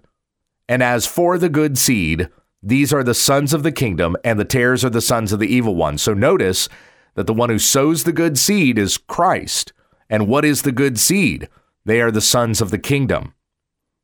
And 0.69 0.81
as 0.81 1.05
for 1.05 1.37
the 1.37 1.49
good 1.49 1.77
seed, 1.77 2.29
these 2.63 2.93
are 2.93 3.03
the 3.03 3.13
sons 3.13 3.53
of 3.53 3.63
the 3.63 3.73
kingdom, 3.73 4.15
and 4.23 4.39
the 4.39 4.45
tares 4.45 4.85
are 4.85 4.89
the 4.89 5.01
sons 5.01 5.33
of 5.33 5.39
the 5.39 5.53
evil 5.53 5.75
one. 5.75 5.97
So 5.97 6.13
notice 6.13 6.69
that 7.17 7.25
the 7.25 7.33
one 7.33 7.49
who 7.49 7.57
sows 7.57 8.03
the 8.03 8.13
good 8.13 8.37
seed 8.37 8.77
is 8.77 8.99
Christ. 8.99 9.73
And 10.07 10.27
what 10.27 10.45
is 10.45 10.61
the 10.61 10.71
good 10.71 10.99
seed? 10.99 11.49
They 11.83 11.99
are 11.99 12.11
the 12.11 12.21
sons 12.21 12.61
of 12.61 12.69
the 12.69 12.77
kingdom. 12.77 13.33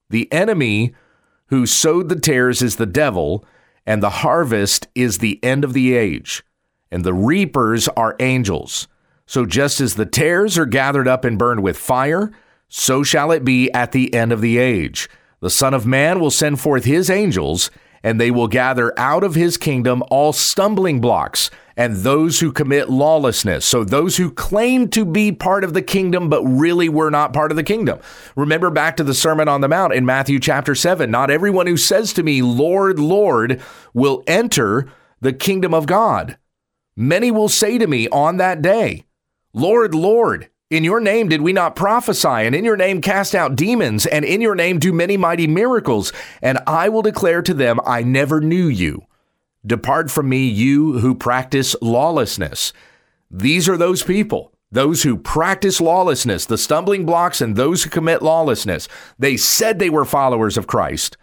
The 0.10 0.30
enemy 0.34 0.96
who 1.48 1.68
sowed 1.68 2.10
the 2.10 2.20
tares 2.20 2.64
is 2.64 2.78
the 2.78 2.88
devil, 2.88 3.46
and 3.86 4.02
the 4.02 4.10
harvest 4.10 4.88
is 4.96 5.20
the 5.20 5.40
end 5.44 5.64
of 5.64 5.74
the 5.74 5.94
age. 5.94 6.44
And 6.92 7.04
the 7.04 7.14
reapers 7.14 7.88
are 7.90 8.16
angels. 8.20 8.88
So 9.28 9.46
just 9.46 9.80
as 9.80 9.94
the 9.94 10.08
tares 10.08 10.58
are 10.58 10.66
gathered 10.66 11.08
up 11.08 11.24
and 11.24 11.38
burned 11.38 11.62
with 11.62 11.78
fire, 11.78 12.32
so 12.68 13.04
shall 13.04 13.32
it 13.32 13.46
be 13.46 13.72
at 13.74 13.92
the 13.92 14.12
end 14.12 14.32
of 14.32 14.42
the 14.42 14.58
age. 14.58 15.08
The 15.40 15.52
Son 15.52 15.76
of 15.76 15.86
Man 15.86 16.20
will 16.20 16.32
send 16.32 16.60
forth 16.60 16.86
his 16.86 17.12
angels, 17.12 17.70
and 18.02 18.20
they 18.20 18.32
will 18.32 18.48
gather 18.48 18.92
out 18.98 19.24
of 19.24 19.36
his 19.36 19.56
kingdom 19.56 20.02
all 20.10 20.34
stumbling 20.34 21.00
blocks 21.00 21.52
and 21.76 21.98
those 21.98 22.40
who 22.40 22.52
commit 22.52 22.90
lawlessness. 22.90 23.66
So, 23.66 23.84
those 23.84 24.18
who 24.18 24.32
claim 24.32 24.88
to 24.90 25.06
be 25.06 25.32
part 25.32 25.64
of 25.64 25.74
the 25.74 25.82
kingdom, 25.82 26.30
but 26.30 26.44
really 26.44 26.90
were 26.90 27.10
not 27.10 27.34
part 27.34 27.52
of 27.52 27.58
the 27.58 27.64
kingdom. 27.64 28.00
Remember 28.36 28.70
back 28.70 28.98
to 28.98 29.04
the 29.04 29.14
Sermon 29.14 29.48
on 29.48 29.62
the 29.62 29.68
Mount 29.68 29.94
in 29.94 30.06
Matthew 30.06 30.40
chapter 30.40 30.76
7 30.76 31.10
Not 31.10 31.32
everyone 31.32 31.68
who 31.68 31.78
says 31.78 32.14
to 32.14 32.24
me, 32.24 32.42
Lord, 32.42 33.00
Lord, 33.00 33.62
will 33.94 34.24
enter 34.28 34.88
the 35.22 35.34
kingdom 35.34 35.74
of 35.74 35.86
God. 35.86 36.38
Many 36.96 37.32
will 37.32 37.50
say 37.50 37.78
to 37.78 37.88
me 37.88 38.08
on 38.10 38.38
that 38.38 38.62
day, 38.62 39.06
Lord, 39.54 39.96
Lord, 39.96 40.50
in 40.70 40.84
your 40.84 41.00
name 41.00 41.30
did 41.30 41.42
we 41.42 41.54
not 41.54 41.76
prophesy, 41.76 42.28
and 42.28 42.56
in 42.56 42.66
your 42.66 42.78
name 42.78 43.02
cast 43.02 43.36
out 43.36 43.56
demons, 43.56 44.06
and 44.06 44.26
in 44.26 44.42
your 44.42 44.56
name 44.56 44.80
do 44.80 44.92
many 44.92 45.18
mighty 45.18 45.48
miracles? 45.48 46.12
And 46.42 46.60
I 46.66 46.90
will 46.90 47.04
declare 47.04 47.42
to 47.44 47.54
them, 47.54 47.80
I 47.86 48.02
never 48.02 48.42
knew 48.42 48.68
you. 48.68 49.06
Depart 49.66 50.12
from 50.12 50.30
me, 50.30 50.46
you 50.46 51.00
who 51.00 51.16
practice 51.16 51.76
lawlessness. 51.82 52.74
These 53.32 53.70
are 53.70 53.78
those 53.78 54.04
people, 54.04 54.52
those 54.72 55.04
who 55.04 55.18
practice 55.18 55.80
lawlessness, 55.80 56.46
the 56.46 56.58
stumbling 56.58 57.06
blocks, 57.06 57.40
and 57.40 57.56
those 57.56 57.84
who 57.84 57.90
commit 57.90 58.22
lawlessness. 58.22 58.88
They 59.18 59.38
said 59.38 59.80
they 59.80 59.90
were 59.90 60.06
followers 60.06 60.58
of 60.58 60.68
Christ, 60.68 61.18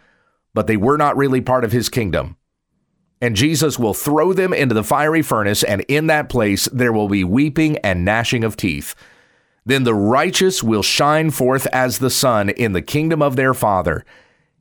but 0.53 0.67
they 0.67 0.77
were 0.77 0.97
not 0.97 1.17
really 1.17 1.41
part 1.41 1.63
of 1.63 1.71
his 1.71 1.87
kingdom. 1.87 2.35
And 3.21 3.35
Jesus 3.35 3.77
will 3.77 3.93
throw 3.93 4.33
them 4.33 4.51
into 4.53 4.73
the 4.73 4.83
fiery 4.83 5.21
furnace, 5.21 5.63
and 5.63 5.81
in 5.87 6.07
that 6.07 6.27
place 6.27 6.65
there 6.73 6.91
will 6.91 7.07
be 7.07 7.23
weeping 7.23 7.77
and 7.79 8.03
gnashing 8.03 8.43
of 8.43 8.57
teeth. 8.57 8.95
Then 9.63 9.83
the 9.83 9.93
righteous 9.93 10.63
will 10.63 10.81
shine 10.81 11.29
forth 11.29 11.67
as 11.67 11.99
the 11.99 12.09
sun 12.09 12.49
in 12.49 12.73
the 12.73 12.81
kingdom 12.81 13.21
of 13.21 13.35
their 13.35 13.53
Father. 13.53 14.03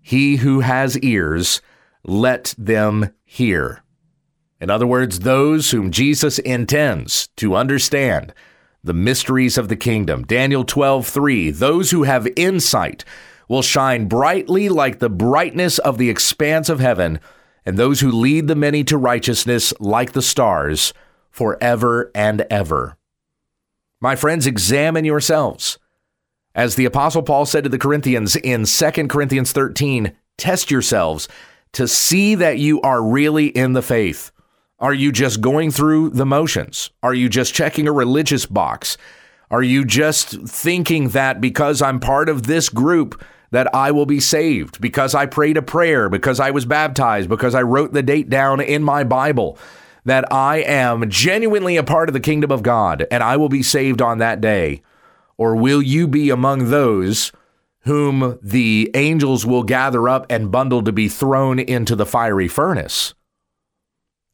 He 0.03 0.37
who 0.37 0.61
has 0.61 0.99
ears, 0.99 1.63
let 2.05 2.55
them 2.59 3.11
hear. 3.31 3.81
In 4.61 4.71
other 4.71 4.89
words, 4.89 5.21
those 5.21 5.71
whom 5.71 5.93
Jesus 5.93 6.41
intends 6.41 7.29
to 7.37 7.55
understand 7.55 8.35
the 8.83 8.93
mysteries 8.93 9.57
of 9.57 9.69
the 9.69 9.77
kingdom. 9.77 10.25
Daniel 10.25 10.65
12:3 10.65 11.53
Those 11.53 11.93
who 11.93 12.03
have 12.03 12.27
insight 12.35 13.05
will 13.49 13.63
shine 13.63 14.07
brightly 14.07 14.69
like 14.69 14.99
the 14.99 15.09
brightness 15.09 15.79
of 15.79 15.97
the 15.97 16.11
expanse 16.11 16.69
of 16.69 16.81
heaven, 16.81 17.21
and 17.65 17.79
those 17.79 18.01
who 18.01 18.11
lead 18.11 18.49
the 18.49 18.57
many 18.57 18.83
to 18.83 18.99
righteousness 18.99 19.73
like 19.79 20.11
the 20.11 20.23
stars 20.23 20.93
forever 21.31 22.11
and 22.13 22.45
ever. 22.51 22.97
My 24.01 24.17
friends, 24.17 24.45
examine 24.45 25.05
yourselves. 25.05 25.79
As 26.53 26.75
the 26.75 26.85
Apostle 26.85 27.23
Paul 27.23 27.47
said 27.47 27.63
to 27.63 27.71
the 27.71 27.79
Corinthians 27.79 28.35
in 28.35 28.65
2 28.65 29.07
Corinthians 29.07 29.53
13, 29.53 30.17
test 30.37 30.69
yourselves 30.69 31.29
to 31.73 31.87
see 31.87 32.35
that 32.35 32.59
you 32.59 32.81
are 32.83 33.03
really 33.03 33.47
in 33.47 33.73
the 33.73 33.83
faith. 33.83 34.31
Are 34.79 34.95
you 34.95 35.13
just 35.13 35.41
going 35.41 35.71
through 35.71 36.11
the 36.11 36.27
motions? 36.27 36.91
Are 37.03 37.15
you 37.15 37.29
just 37.29 37.55
checking 37.55 37.87
a 37.87 37.93
religious 37.93 38.47
box? 38.47 38.97
Are 39.51 39.63
you 39.63 39.85
just 39.85 40.31
thinking 40.49 41.11
that 41.11 41.41
because 41.41 41.83
I'm 41.83 42.01
part 42.01 42.29
of 42.29 42.45
this 42.45 42.69
group 42.69 43.23
that 43.51 43.75
I 43.75 43.91
will 43.91 44.07
be 44.07 44.21
saved, 44.21 44.81
because 44.81 45.15
I 45.15 45.27
prayed 45.27 45.57
a 45.57 45.63
prayer, 45.63 46.09
because 46.09 46.41
I 46.41 46.53
was 46.53 46.65
baptized, 46.65 47.29
because 47.29 47.55
I 47.55 47.63
wrote 47.63 47.93
the 47.93 48.03
date 48.03 48.31
down 48.31 48.61
in 48.61 48.83
my 48.83 49.05
Bible? 49.05 49.59
that 50.05 50.31
I 50.33 50.59
am 50.59 51.09
genuinely 51.11 51.77
a 51.77 51.85
part 51.85 52.09
of 52.09 52.13
the 52.15 52.21
kingdom 52.21 52.51
of 52.51 52.63
God 52.63 53.07
and 53.11 53.23
I 53.23 53.37
will 53.37 53.49
be 53.49 53.63
saved 53.63 54.01
on 54.01 54.19
that 54.19 54.41
day? 54.41 54.83
Or 55.37 55.57
will 55.57 55.83
you 55.83 56.07
be 56.07 56.31
among 56.31 56.71
those 56.71 57.33
whom 57.83 58.39
the 58.43 58.91
angels 58.95 59.47
will 59.47 59.63
gather 59.63 60.09
up 60.09 60.27
and 60.31 60.51
bundle 60.51 60.83
to 60.83 60.93
be 60.93 61.09
thrown 61.09 61.59
into 61.59 61.97
the 61.97 62.07
fiery 62.07 62.49
furnace? 62.49 63.15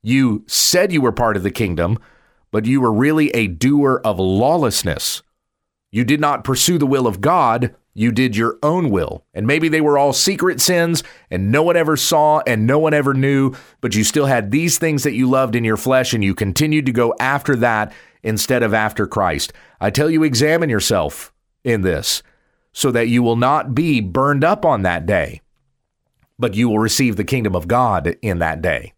You 0.03 0.45
said 0.47 0.93
you 0.93 1.01
were 1.01 1.13
part 1.13 1.37
of 1.37 1.43
the 1.43 1.51
kingdom, 1.51 1.99
but 2.51 2.65
you 2.65 2.81
were 2.81 2.93
really 2.93 3.31
a 3.31 3.49
doer 3.49 4.01
of 4.05 4.19
lawlessness. 4.19 5.23
You 5.91 6.05
did 6.05 6.21
not 6.21 6.45
pursue 6.45 6.79
the 6.79 6.87
will 6.87 7.07
of 7.07 7.21
God, 7.21 7.75
you 7.97 8.13
did 8.13 8.37
your 8.37 8.59
own 8.63 8.91
will. 8.91 9.25
And 9.33 9.47
maybe 9.47 9.69
they 9.69 9.81
were 9.81 9.97
all 9.97 10.13
secret 10.13 10.61
sins 10.61 11.03
and 11.31 11.51
no 11.51 11.63
one 11.63 11.77
ever 11.77 11.97
saw 11.97 12.43
and 12.47 12.67
no 12.67 12.79
one 12.79 12.93
ever 12.93 13.15
knew, 13.15 13.55
but 13.81 13.95
you 13.95 14.05
still 14.05 14.27
had 14.27 14.51
these 14.51 14.77
things 14.77 15.03
that 15.05 15.15
you 15.15 15.29
loved 15.29 15.57
in 15.57 15.65
your 15.65 15.79
flesh 15.79 16.13
and 16.13 16.23
you 16.23 16.35
continued 16.35 16.85
to 16.87 16.93
go 16.93 17.15
after 17.19 17.57
that 17.57 17.93
instead 18.23 18.63
of 18.63 18.75
after 18.75 19.07
Christ. 19.07 19.55
I 19.81 19.89
tell 19.89 20.11
you, 20.11 20.23
examine 20.23 20.69
yourself 20.69 21.33
in 21.65 21.81
this 21.81 22.23
so 22.77 22.91
that 22.91 23.09
you 23.09 23.23
will 23.23 23.37
not 23.37 23.75
be 23.75 24.03
burned 24.03 24.45
up 24.45 24.63
on 24.63 24.83
that 24.83 25.07
day, 25.07 25.41
but 26.39 26.53
you 26.53 26.69
will 26.69 26.79
receive 26.79 27.17
the 27.17 27.25
kingdom 27.25 27.57
of 27.57 27.67
God 27.67 28.19
in 28.21 28.39
that 28.41 28.61
day. 28.61 28.93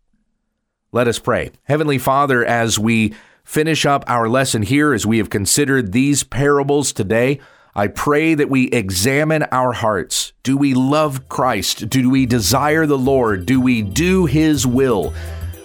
Let 0.91 1.07
us 1.07 1.21
pray. 1.21 1.53
Heavenly 1.63 1.97
Father, 1.97 2.45
as 2.45 2.77
we 2.77 3.15
finish 3.45 3.87
up 3.87 4.03
our 4.09 4.29
lesson 4.29 4.63
here, 4.63 4.93
as 4.93 5.07
we 5.07 5.19
have 5.19 5.31
considered 5.31 5.93
these 5.93 6.25
parables 6.25 6.93
today, 6.93 7.39
I 7.73 7.87
pray 7.87 8.35
that 8.35 8.51
we 8.51 8.67
examine 8.73 9.45
our 9.53 9.75
hearts. 9.75 10.33
Do 10.43 10.57
we 10.57 10.75
love 10.75 11.29
Christ? 11.29 11.89
Do 11.89 12.11
we 12.11 12.27
desire 12.27 12.85
the 12.85 12.99
Lord? 12.99 13.47
Do 13.47 13.61
we 13.61 13.83
do 13.83 14.27
his 14.27 14.67
will? 14.67 15.15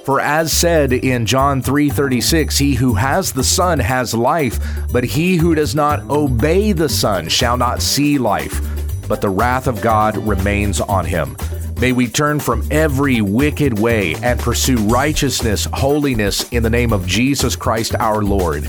For 0.04 0.20
as 0.20 0.52
said 0.52 0.92
in 0.92 1.26
John 1.26 1.62
3:36, 1.62 2.58
he 2.58 2.76
who 2.76 2.94
has 2.96 3.32
the 3.32 3.44
Son 3.44 3.80
has 3.80 4.14
life, 4.14 4.60
but 4.92 5.06
he 5.06 5.38
who 5.38 5.56
does 5.56 5.74
not 5.76 6.10
obey 6.10 6.74
the 6.74 6.90
Son 6.90 7.30
shall 7.30 7.56
not 7.56 7.82
see 7.82 8.18
life, 8.18 8.60
but 9.08 9.22
the 9.22 9.30
wrath 9.30 9.66
of 9.66 9.82
God 9.82 10.18
remains 10.18 10.82
on 10.82 11.06
him. 11.06 11.38
May 11.80 11.94
we 11.94 12.08
turn 12.08 12.40
from 12.40 12.68
every 12.70 13.22
wicked 13.22 13.80
way 13.80 14.16
and 14.16 14.40
pursue 14.40 14.78
righteousness, 14.78 15.68
holiness 15.72 16.50
in 16.52 16.64
the 16.64 16.70
name 16.70 16.92
of 16.92 17.08
Jesus 17.08 17.56
Christ 17.56 17.96
our 17.96 18.22
Lord. 18.22 18.68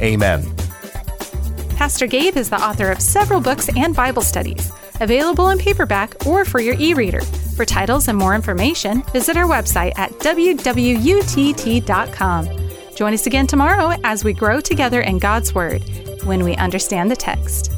Amen. 0.00 0.44
Pastor 1.76 2.06
Gabe 2.06 2.36
is 2.36 2.50
the 2.50 2.62
author 2.62 2.90
of 2.90 3.00
several 3.00 3.40
books 3.40 3.68
and 3.74 3.96
Bible 3.96 4.22
studies, 4.22 4.70
available 5.00 5.50
in 5.50 5.58
paperback 5.58 6.26
or 6.26 6.44
for 6.44 6.60
your 6.60 6.76
e 6.78 6.94
reader. 6.94 7.20
For 7.56 7.64
titles 7.64 8.08
and 8.08 8.18
more 8.18 8.34
information, 8.34 9.02
visit 9.12 9.36
our 9.36 9.46
website 9.46 9.96
at 9.98 10.10
www.wwutt.com. 10.12 10.64
Join 12.94 13.12
us 13.12 13.26
again 13.26 13.46
tomorrow 13.46 13.96
as 14.04 14.24
we 14.24 14.32
grow 14.32 14.60
together 14.60 15.00
in 15.00 15.18
God's 15.18 15.54
Word 15.54 15.82
when 16.24 16.44
we 16.44 16.54
understand 16.56 17.10
the 17.10 17.16
text. 17.16 17.72